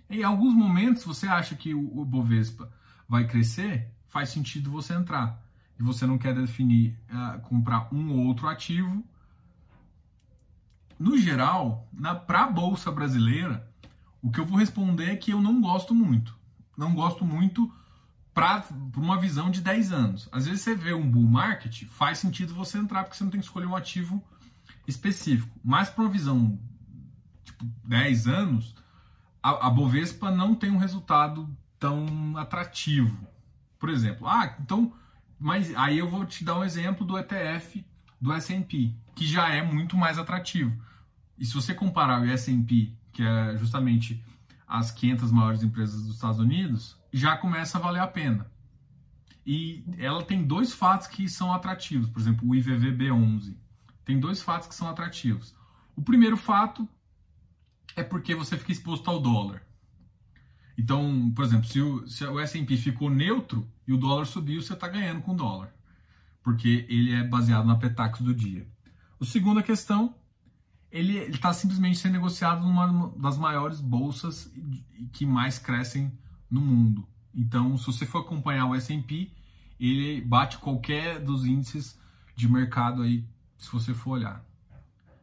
Em 0.09 0.23
alguns 0.23 0.53
momentos, 0.53 1.03
você 1.03 1.27
acha 1.27 1.55
que 1.55 1.73
o, 1.73 1.99
o 1.99 2.05
Bovespa 2.05 2.71
vai 3.07 3.27
crescer, 3.27 3.91
faz 4.07 4.29
sentido 4.29 4.69
você 4.69 4.93
entrar. 4.93 5.43
E 5.79 5.83
você 5.83 6.05
não 6.05 6.17
quer 6.17 6.33
definir, 6.33 6.97
uh, 7.09 7.39
comprar 7.41 7.93
um 7.93 8.11
ou 8.11 8.27
outro 8.27 8.47
ativo. 8.47 9.03
No 10.97 11.17
geral, 11.17 11.89
para 12.25 12.43
a 12.43 12.51
Bolsa 12.51 12.91
Brasileira, 12.91 13.69
o 14.21 14.31
que 14.31 14.39
eu 14.39 14.45
vou 14.45 14.57
responder 14.57 15.09
é 15.09 15.15
que 15.15 15.31
eu 15.31 15.41
não 15.41 15.59
gosto 15.59 15.93
muito. 15.93 16.37
Não 16.77 16.93
gosto 16.93 17.25
muito 17.25 17.71
para 18.35 18.65
uma 18.97 19.17
visão 19.17 19.49
de 19.49 19.61
10 19.61 19.93
anos. 19.93 20.29
Às 20.29 20.45
vezes 20.45 20.61
você 20.61 20.75
vê 20.75 20.93
um 20.93 21.09
bull 21.09 21.23
market, 21.23 21.85
faz 21.85 22.17
sentido 22.17 22.53
você 22.53 22.77
entrar 22.77 23.03
porque 23.03 23.15
você 23.15 23.23
não 23.23 23.31
tem 23.31 23.39
que 23.39 23.45
escolher 23.45 23.65
um 23.65 23.75
ativo 23.75 24.21
específico. 24.85 25.57
Mas 25.63 25.89
para 25.89 26.03
uma 26.03 26.11
visão 26.11 26.59
tipo 27.45 27.65
10 27.85 28.27
anos, 28.27 28.75
a, 29.41 29.67
a, 29.67 29.69
Bovespa 29.69 30.29
não 30.31 30.53
tem 30.53 30.69
um 30.69 30.77
resultado 30.77 31.49
tão 31.79 32.35
atrativo. 32.37 33.25
Por 33.79 33.89
exemplo, 33.89 34.27
ah, 34.27 34.53
então, 34.59 34.93
mas 35.39 35.73
aí 35.73 35.97
eu 35.97 36.09
vou 36.09 36.25
te 36.25 36.43
dar 36.43 36.59
um 36.59 36.63
exemplo 36.63 37.07
do 37.07 37.17
ETF 37.17 37.85
do 38.19 38.33
S&P, 38.33 38.93
que 39.15 39.25
já 39.25 39.47
é 39.49 39.61
muito 39.61 39.95
mais 39.95 40.17
atrativo. 40.17 40.77
E 41.37 41.45
se 41.45 41.53
você 41.53 41.73
comparar 41.73 42.21
o 42.21 42.25
S&P, 42.25 42.91
que 43.13 43.23
é 43.23 43.57
justamente 43.57 44.21
as 44.67 44.91
500 44.91 45.31
maiores 45.31 45.63
empresas 45.63 46.03
dos 46.03 46.15
Estados 46.15 46.39
Unidos, 46.39 46.97
já 47.11 47.37
começa 47.37 47.77
a 47.77 47.81
valer 47.81 48.01
a 48.01 48.07
pena. 48.07 48.49
E 49.45 49.85
ela 49.97 50.23
tem 50.23 50.45
dois 50.45 50.73
fatos 50.73 51.07
que 51.07 51.29
são 51.29 51.53
atrativos, 51.53 52.09
por 52.09 52.19
exemplo, 52.19 52.49
o 52.49 52.53
IVVB11. 52.53 53.55
Tem 54.03 54.19
dois 54.19 54.41
fatos 54.41 54.67
que 54.67 54.75
são 54.75 54.89
atrativos. 54.89 55.55
O 55.95 56.01
primeiro 56.01 56.35
fato 56.35 56.87
é 57.95 58.03
porque 58.03 58.33
você 58.35 58.57
fica 58.57 58.71
exposto 58.71 59.09
ao 59.09 59.19
dólar. 59.19 59.61
Então, 60.77 61.31
por 61.33 61.45
exemplo, 61.45 61.67
se 61.67 61.79
o, 61.79 62.07
se 62.07 62.25
o 62.25 62.39
S&P 62.39 62.75
ficou 62.75 63.09
neutro 63.09 63.69
e 63.87 63.93
o 63.93 63.97
dólar 63.97 64.25
subiu, 64.25 64.61
você 64.61 64.73
está 64.73 64.87
ganhando 64.87 65.21
com 65.21 65.31
o 65.31 65.35
dólar, 65.35 65.73
porque 66.43 66.85
ele 66.89 67.13
é 67.13 67.23
baseado 67.23 67.65
na 67.65 67.77
Petax 67.77 68.19
do 68.19 68.33
dia. 68.33 68.67
A 69.19 69.25
segunda 69.25 69.63
questão, 69.63 70.15
ele 70.95 71.17
está 71.25 71.51
simplesmente 71.51 71.97
sendo 71.97 72.13
negociado 72.13 72.65
numa 72.65 73.09
das 73.17 73.37
maiores 73.37 73.81
bolsas 73.81 74.49
que 75.11 75.25
mais 75.25 75.59
crescem 75.59 76.09
no 76.49 76.61
mundo. 76.61 77.05
Então, 77.33 77.77
se 77.77 77.85
você 77.85 78.05
for 78.05 78.19
acompanhar 78.19 78.65
o 78.65 78.73
S&P, 78.73 79.29
ele 79.77 80.21
bate 80.21 80.57
qualquer 80.57 81.19
dos 81.19 81.45
índices 81.45 81.99
de 82.33 82.47
mercado 82.47 83.01
aí, 83.01 83.27
se 83.57 83.69
você 83.69 83.93
for 83.93 84.11
olhar. 84.11 84.41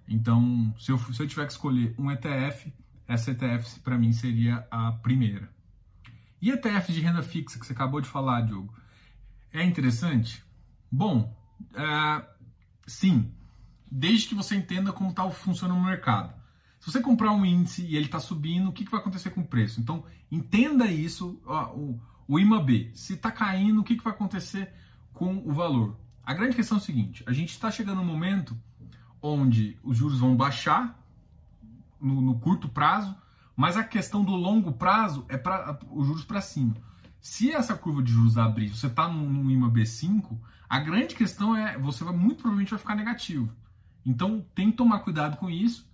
Então, 0.06 0.74
se 0.78 0.92
eu, 0.92 0.98
se 0.98 1.22
eu 1.22 1.26
tiver 1.26 1.46
que 1.46 1.52
escolher 1.52 1.94
um 1.98 2.10
ETF, 2.10 2.70
essa 3.08 3.30
ETF 3.30 3.80
para 3.80 3.96
mim 3.96 4.12
seria 4.12 4.66
a 4.70 4.92
primeira. 4.92 5.50
E 6.40 6.50
ETF 6.50 6.92
de 6.92 7.00
renda 7.00 7.22
fixa 7.22 7.58
que 7.58 7.64
você 7.64 7.72
acabou 7.72 8.02
de 8.02 8.08
falar, 8.08 8.42
Diogo, 8.42 8.74
é 9.50 9.64
interessante? 9.64 10.44
Bom, 10.90 11.34
é, 11.74 12.26
sim, 12.86 13.32
desde 13.94 14.26
que 14.26 14.34
você 14.34 14.56
entenda 14.56 14.90
como 14.90 15.12
tá, 15.12 15.30
funciona 15.30 15.74
o 15.74 15.84
mercado. 15.84 16.32
Se 16.80 16.90
você 16.90 17.00
comprar 17.00 17.30
um 17.32 17.44
índice 17.44 17.84
e 17.84 17.94
ele 17.94 18.06
está 18.06 18.18
subindo, 18.18 18.70
o 18.70 18.72
que, 18.72 18.86
que, 18.86 18.90
vai 18.90 19.00
acontecer 19.00 19.30
com 19.30 19.42
o 19.42 19.46
preço? 19.46 19.80
Então, 19.80 20.02
entenda 20.30 20.86
isso, 20.86 21.38
ó, 21.44 21.74
o, 21.74 22.00
o 22.26 22.38
IMAB. 22.38 22.90
Se 22.94 23.12
está 23.12 23.30
caindo, 23.30 23.80
o 23.82 23.84
que, 23.84 23.96
que 23.96 24.02
vai 24.02 24.14
acontecer 24.14 24.72
com 25.12 25.36
o 25.46 25.52
valor? 25.52 26.00
A 26.24 26.32
grande 26.32 26.56
questão 26.56 26.78
é 26.78 26.80
o 26.80 26.84
seguinte: 26.84 27.22
a 27.26 27.32
gente 27.34 27.50
está 27.50 27.70
chegando 27.70 27.98
no 27.98 28.04
momento 28.04 28.58
onde 29.20 29.78
os 29.84 29.98
juros 29.98 30.18
vão 30.18 30.34
baixar 30.34 30.98
no, 32.00 32.20
no 32.22 32.40
curto 32.40 32.70
prazo, 32.70 33.14
mas 33.54 33.76
a 33.76 33.84
questão 33.84 34.24
do 34.24 34.32
longo 34.32 34.72
prazo 34.72 35.26
é 35.28 35.36
para 35.36 35.78
os 35.90 36.06
juros 36.06 36.24
para 36.24 36.40
cima. 36.40 36.74
Se 37.20 37.52
essa 37.52 37.76
curva 37.76 38.02
de 38.02 38.10
juros 38.10 38.38
abrir, 38.38 38.70
você 38.70 38.86
está 38.86 39.06
no, 39.06 39.22
no 39.22 39.50
IMA 39.50 39.70
B5, 39.70 40.36
a 40.66 40.78
grande 40.80 41.14
questão 41.14 41.54
é 41.54 41.76
você 41.78 42.02
vai 42.02 42.14
muito 42.14 42.36
provavelmente 42.36 42.70
vai 42.70 42.78
ficar 42.78 42.96
negativo. 42.96 43.54
Então 44.04 44.44
tem 44.54 44.70
que 44.70 44.76
tomar 44.76 45.00
cuidado 45.00 45.36
com 45.36 45.48
isso, 45.48 45.90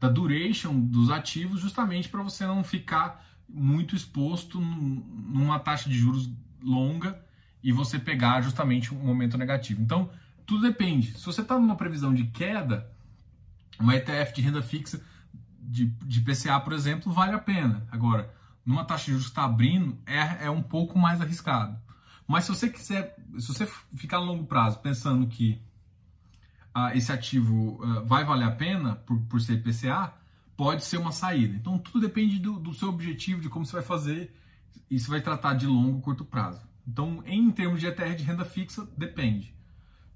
da 0.00 0.08
duration 0.08 0.78
dos 0.78 1.10
ativos, 1.10 1.60
justamente 1.60 2.08
para 2.08 2.22
você 2.22 2.46
não 2.46 2.62
ficar 2.62 3.24
muito 3.48 3.96
exposto 3.96 4.60
numa 4.60 5.58
taxa 5.58 5.88
de 5.88 5.96
juros 5.96 6.30
longa 6.62 7.18
e 7.62 7.72
você 7.72 7.98
pegar 7.98 8.40
justamente 8.42 8.94
um 8.94 8.98
momento 8.98 9.36
negativo. 9.38 9.82
Então 9.82 10.10
tudo 10.46 10.62
depende. 10.62 11.18
Se 11.18 11.24
você 11.26 11.40
está 11.40 11.58
numa 11.58 11.76
previsão 11.76 12.14
de 12.14 12.24
queda, 12.24 12.90
uma 13.78 13.94
ETF 13.96 14.34
de 14.34 14.42
renda 14.42 14.62
fixa 14.62 15.02
de, 15.60 15.86
de 15.86 16.20
PCA, 16.20 16.58
por 16.60 16.72
exemplo, 16.72 17.12
vale 17.12 17.34
a 17.34 17.38
pena. 17.38 17.86
Agora, 17.90 18.34
numa 18.64 18.84
taxa 18.84 19.06
de 19.06 19.10
juros 19.12 19.26
que 19.26 19.32
está 19.32 19.44
abrindo, 19.44 19.98
é, 20.06 20.46
é 20.46 20.50
um 20.50 20.62
pouco 20.62 20.98
mais 20.98 21.20
arriscado. 21.20 21.78
Mas 22.26 22.44
se 22.44 22.50
você 22.50 22.68
quiser, 22.68 23.16
se 23.38 23.48
você 23.48 23.66
ficar 23.94 24.18
a 24.18 24.20
longo 24.20 24.44
prazo 24.44 24.78
pensando 24.80 25.26
que 25.26 25.60
ah, 26.74 26.96
esse 26.96 27.10
ativo 27.12 27.80
ah, 27.82 28.00
vai 28.00 28.24
valer 28.24 28.44
a 28.44 28.50
pena 28.50 28.96
por, 28.96 29.18
por 29.22 29.40
ser 29.40 29.62
PCA, 29.62 30.12
pode 30.56 30.84
ser 30.84 30.98
uma 30.98 31.12
saída. 31.12 31.54
Então 31.54 31.78
tudo 31.78 32.00
depende 32.00 32.38
do, 32.38 32.58
do, 32.58 32.74
seu 32.74 32.88
objetivo, 32.88 33.40
de 33.40 33.48
como 33.48 33.64
você 33.64 33.72
vai 33.72 33.82
fazer 33.82 34.34
e 34.90 34.98
se 34.98 35.08
vai 35.08 35.20
tratar 35.20 35.54
de 35.54 35.66
longo 35.66 36.00
curto 36.00 36.24
prazo. 36.24 36.66
Então, 36.86 37.22
em 37.26 37.50
termos 37.50 37.80
de 37.80 37.86
ETR 37.86 38.14
de 38.14 38.24
renda 38.24 38.44
fixa, 38.44 38.88
depende. 38.96 39.54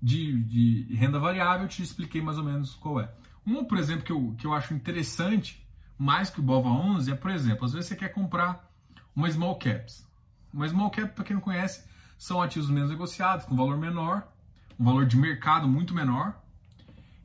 De, 0.00 0.42
de 0.42 0.94
renda 0.94 1.18
variável, 1.18 1.66
eu 1.66 1.68
te 1.68 1.82
expliquei 1.82 2.22
mais 2.22 2.38
ou 2.38 2.44
menos 2.44 2.74
qual 2.74 2.98
é. 2.98 3.12
Um, 3.46 3.64
por 3.64 3.76
exemplo, 3.76 4.04
que 4.04 4.12
eu, 4.12 4.34
que 4.38 4.46
eu 4.46 4.54
acho 4.54 4.72
interessante, 4.72 5.66
mais 5.98 6.30
que 6.30 6.40
o 6.40 6.42
BOVA 6.42 6.68
11, 6.68 7.12
é, 7.12 7.14
por 7.14 7.30
exemplo, 7.30 7.64
às 7.64 7.72
vezes 7.72 7.88
você 7.88 7.96
quer 7.96 8.08
comprar 8.08 8.68
uma 9.14 9.30
small 9.30 9.56
caps. 9.56 10.06
Uma 10.52 10.68
small 10.68 10.90
cap, 10.90 11.14
para 11.14 11.24
quem 11.24 11.34
não 11.34 11.42
conhece, 11.42 11.84
são 12.18 12.40
ativos 12.40 12.70
menos 12.70 12.90
negociados, 12.90 13.46
com 13.46 13.54
valor 13.54 13.76
menor, 13.76 14.26
um 14.78 14.84
valor 14.84 15.06
de 15.06 15.16
mercado 15.16 15.68
muito 15.68 15.94
menor. 15.94 16.41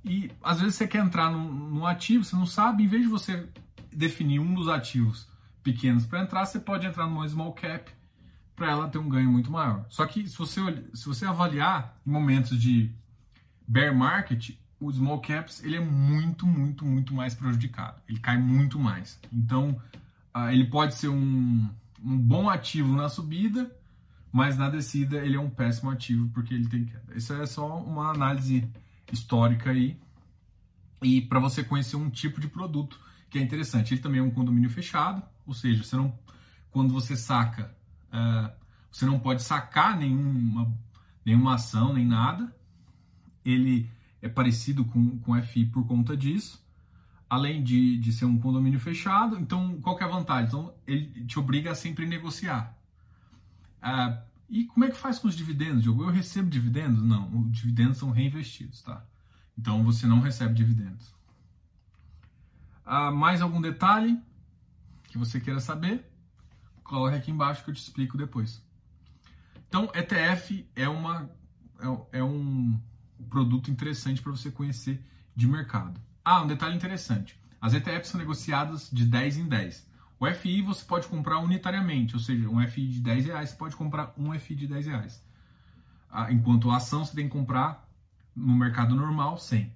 E 0.08 0.32
às 0.41 0.60
vezes 0.60 0.76
você 0.76 0.88
quer 0.88 1.04
entrar 1.04 1.30
num, 1.30 1.52
num 1.52 1.86
ativo, 1.86 2.24
você 2.24 2.36
não 2.36 2.46
sabe, 2.46 2.84
em 2.84 2.88
vez 2.88 3.04
de 3.04 3.10
você 3.10 3.48
definir 3.91 4.39
um 4.39 4.54
dos 4.54 4.70
ativos 4.70 5.28
pequenos 5.62 6.06
para 6.06 6.22
entrar, 6.22 6.46
você 6.46 6.60
pode 6.60 6.86
entrar 6.86 7.08
numa 7.08 7.28
small 7.28 7.52
cap 7.54 7.91
para 8.56 8.72
ela 8.72 8.88
ter 8.88 8.98
um 8.98 9.10
ganho 9.10 9.30
muito 9.30 9.52
maior. 9.52 9.86
Só 9.89 10.06
que 10.06 10.28
se 10.28 10.38
você, 10.38 10.62
se 10.93 11.06
você 11.06 11.26
avaliar 11.26 12.00
em 12.06 12.10
momentos 12.10 12.60
de 12.60 12.91
bear 13.67 13.93
market, 13.93 14.52
o 14.80 14.91
small 14.91 15.20
caps 15.20 15.63
ele 15.63 15.76
é 15.76 15.80
muito, 15.80 16.48
muito, 16.48 16.86
muito 16.86 17.13
mais 17.13 17.36
prejudicado. 17.36 18.02
Ele 18.08 18.20
cai 18.20 18.38
muito 18.38 18.80
mais. 18.80 19.20
Então, 19.32 19.80
uh, 20.36 20.50
ele 20.50 20.65
pode 20.65 20.96
ser 20.96 21.10
um, 21.10 21.70
um 22.04 22.17
bom 22.17 22.50
ativo 22.50 22.96
na 22.96 23.10
subida, 23.10 23.70
mas 24.32 24.58
na 24.58 24.70
descida 24.70 25.17
ele 25.17 25.36
é 25.36 25.39
um 25.39 25.50
péssimo 25.50 25.89
ativo 25.89 26.30
porque 26.30 26.54
ele 26.54 26.67
tem 26.67 26.86
queda. 26.86 27.15
Isso 27.15 27.34
é 27.34 27.46
só 27.46 27.78
uma 27.80 28.12
análise 28.12 28.67
histórica 29.12 29.72
aí 29.72 30.00
e 31.02 31.22
para 31.22 31.39
você 31.39 31.63
conhecer 31.63 31.96
um 31.96 32.10
tipo 32.10 32.41
de 32.41 32.48
produto 32.48 33.00
que 33.30 33.38
é 33.38 33.41
interessante. 33.41 33.93
Ele 33.93 34.02
também 34.02 34.20
é 34.20 34.24
um 34.24 34.32
condomínio 34.32 34.70
fechado, 34.70 35.22
ou 35.46 35.54
seja, 35.54 35.84
você 35.84 35.96
não, 35.96 36.17
quando 36.72 36.93
você 36.93 37.15
saca, 37.15 37.76
uh, 38.12 38.52
você 38.91 39.06
não 39.06 39.20
pode 39.20 39.43
sacar 39.43 39.98
nenhuma, 39.98 40.74
nenhuma 41.26 41.56
ação 41.56 41.93
nem 41.93 42.06
nada. 42.06 42.54
Ele 43.43 43.89
é 44.22 44.28
parecido 44.28 44.84
com, 44.86 45.20
com 45.20 45.41
FI 45.41 45.65
por 45.65 45.86
conta 45.86 46.15
disso, 46.17 46.65
além 47.30 47.63
de, 47.63 47.98
de 47.98 48.12
ser 48.12 48.26
um 48.26 48.38
condomínio 48.38 48.80
fechado. 48.80 49.38
Então, 49.39 49.80
qual 49.82 49.96
que 49.96 50.04
é 50.04 50.08
a 50.08 50.10
vantagem? 50.10 50.48
Então, 50.48 50.74
ele 50.86 51.26
te 51.26 51.38
obriga 51.38 51.72
a 51.72 51.76
sempre 51.76 52.06
negociar. 52.06 52.76
Ah, 53.82 54.24
e 54.50 54.66
como 54.66 54.86
é 54.86 54.90
que 54.90 54.98
faz 54.98 55.20
com 55.20 55.28
os 55.28 55.36
dividendos, 55.36 55.84
Diogo? 55.84 56.04
Eu 56.04 56.10
recebo 56.10 56.50
dividendos? 56.50 57.04
Não, 57.04 57.30
os 57.42 57.52
dividendos 57.52 57.98
são 57.98 58.12
reinvestidos, 58.12 58.82
tá? 58.82 59.06
Então, 59.58 59.84
você 59.84 60.06
não 60.08 60.20
recebe 60.22 60.54
dividendos. 60.54 61.14
Ah, 62.86 63.12
mais 63.12 63.42
algum 63.42 63.60
detalhe 63.60 64.20
que 65.10 65.18
você 65.18 65.40
queira 65.40 65.60
saber? 65.60 66.10
Coloque 66.84 67.18
aqui 67.18 67.32
embaixo 67.32 67.64
que 67.64 67.70
eu 67.70 67.74
te 67.74 67.82
explico 67.82 68.18
depois. 68.18 68.64
Então, 69.68 69.92
ETF 69.94 70.66
é 70.76 70.88
uma 70.88 71.30
é, 71.80 72.20
é 72.20 72.24
um 72.24 72.80
produto 73.30 73.70
interessante 73.70 74.22
para 74.22 74.32
você 74.32 74.50
conhecer 74.50 75.04
de 75.36 75.48
mercado. 75.48 76.00
Ah, 76.24 76.42
um 76.42 76.48
detalhe 76.48 76.76
interessante: 76.76 77.40
as 77.60 77.74
ETFs 77.74 78.10
são 78.10 78.20
negociadas 78.20 78.90
de 78.92 79.06
10 79.06 79.38
em 79.38 79.48
10. 79.48 79.87
O 80.19 80.25
FI 80.27 80.62
você 80.62 80.84
pode 80.84 81.08
comprar 81.08 81.39
unitariamente, 81.39 82.15
ou 82.15 82.19
seja, 82.19 82.49
um 82.49 82.65
FI 82.67 82.88
de 82.88 82.99
10 83.01 83.25
reais 83.25 83.49
você 83.49 83.56
pode 83.56 83.75
comprar 83.75 84.13
um 84.17 84.38
FI 84.38 84.56
de 84.56 84.67
10 84.67 84.88
reais. 84.88 85.23
Ah, 86.10 86.32
enquanto 86.32 86.71
a 86.71 86.77
ação 86.77 87.06
você 87.06 87.15
tem 87.15 87.25
que 87.25 87.34
comprar 87.34 87.88
no 88.36 88.56
mercado 88.56 88.95
normal 88.95 89.38
100. 89.38 89.71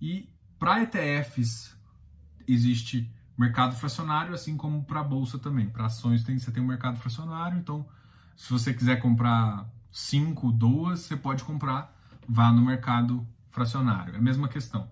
E 0.00 0.28
para 0.58 0.82
ETFs 0.82 1.76
existe 2.46 3.10
mercado 3.36 3.76
fracionário, 3.76 4.34
assim 4.34 4.56
como 4.56 4.84
para 4.84 5.02
bolsa 5.02 5.38
também. 5.38 5.68
Para 5.68 5.86
ações 5.86 6.24
tem, 6.24 6.38
você 6.38 6.50
tem 6.50 6.62
um 6.62 6.66
mercado 6.66 6.98
fracionário, 6.98 7.58
então 7.58 7.86
se 8.36 8.50
você 8.50 8.74
quiser 8.74 9.00
comprar 9.00 9.68
5, 9.90 10.52
2, 10.52 11.00
você 11.00 11.16
pode 11.16 11.44
comprar 11.44 11.96
vá 12.28 12.52
no 12.52 12.62
mercado 12.62 13.26
fracionário. 13.50 14.14
É 14.14 14.18
a 14.18 14.22
mesma 14.22 14.48
questão. 14.48 14.90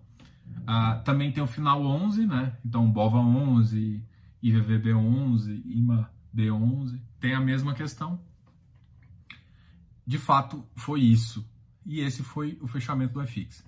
Ah, 0.66 1.00
também 1.04 1.30
tem 1.30 1.42
o 1.42 1.46
final 1.46 1.82
11, 1.82 2.26
né? 2.26 2.56
Então, 2.64 2.90
BOVA 2.90 3.18
11, 3.18 4.02
IVVB 4.48 4.94
11, 4.94 5.62
IMA 5.64 6.10
B11, 6.34 7.00
tem 7.20 7.34
a 7.34 7.40
mesma 7.40 7.74
questão. 7.74 8.20
De 10.06 10.18
fato, 10.18 10.66
foi 10.74 11.00
isso. 11.00 11.48
E 11.84 12.00
esse 12.00 12.22
foi 12.22 12.58
o 12.60 12.66
fechamento 12.66 13.14
do 13.14 13.26
FX. 13.26 13.64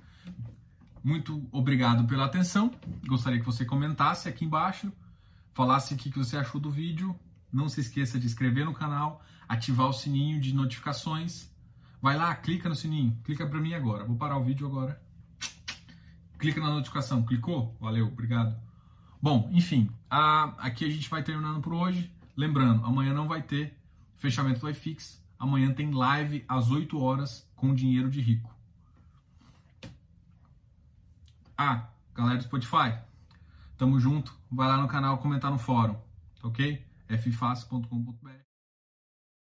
Muito 1.02 1.48
obrigado 1.52 2.06
pela 2.06 2.26
atenção. 2.26 2.72
Gostaria 3.06 3.38
que 3.38 3.46
você 3.46 3.64
comentasse 3.64 4.28
aqui 4.28 4.44
embaixo, 4.44 4.92
falasse 5.52 5.94
o 5.94 5.96
que 5.96 6.10
você 6.10 6.36
achou 6.36 6.60
do 6.60 6.70
vídeo. 6.70 7.18
Não 7.52 7.68
se 7.68 7.80
esqueça 7.80 8.18
de 8.18 8.26
inscrever 8.26 8.64
no 8.64 8.74
canal, 8.74 9.24
ativar 9.48 9.88
o 9.88 9.92
sininho 9.92 10.40
de 10.40 10.54
notificações 10.54 11.50
Vai 12.00 12.16
lá, 12.16 12.32
clica 12.36 12.68
no 12.68 12.76
sininho, 12.76 13.18
clica 13.24 13.46
para 13.46 13.60
mim 13.60 13.74
agora. 13.74 14.04
Vou 14.04 14.16
parar 14.16 14.38
o 14.38 14.44
vídeo 14.44 14.66
agora. 14.66 15.00
Clica 16.38 16.60
na 16.60 16.70
notificação. 16.70 17.24
Clicou? 17.24 17.76
Valeu, 17.80 18.06
obrigado. 18.06 18.56
Bom, 19.20 19.48
enfim, 19.52 19.90
a, 20.08 20.54
aqui 20.58 20.84
a 20.84 20.88
gente 20.88 21.10
vai 21.10 21.22
terminando 21.22 21.60
por 21.60 21.74
hoje. 21.74 22.12
Lembrando, 22.36 22.84
amanhã 22.84 23.12
não 23.12 23.26
vai 23.26 23.42
ter 23.42 23.76
fechamento 24.16 24.60
do 24.60 24.70
iFix. 24.70 25.22
Amanhã 25.38 25.72
tem 25.72 25.92
live 25.92 26.44
às 26.48 26.70
8 26.70 27.00
horas 27.00 27.48
com 27.56 27.74
dinheiro 27.74 28.10
de 28.10 28.20
rico. 28.20 28.54
Ah, 31.56 31.88
galera 32.14 32.38
do 32.38 32.44
Spotify, 32.44 32.96
tamo 33.76 33.98
junto. 33.98 34.32
Vai 34.50 34.68
lá 34.68 34.80
no 34.80 34.88
canal 34.88 35.18
comentar 35.18 35.50
no 35.50 35.58
fórum, 35.58 35.96
ok? 36.42 36.86
ffácil.com.br 37.08 38.47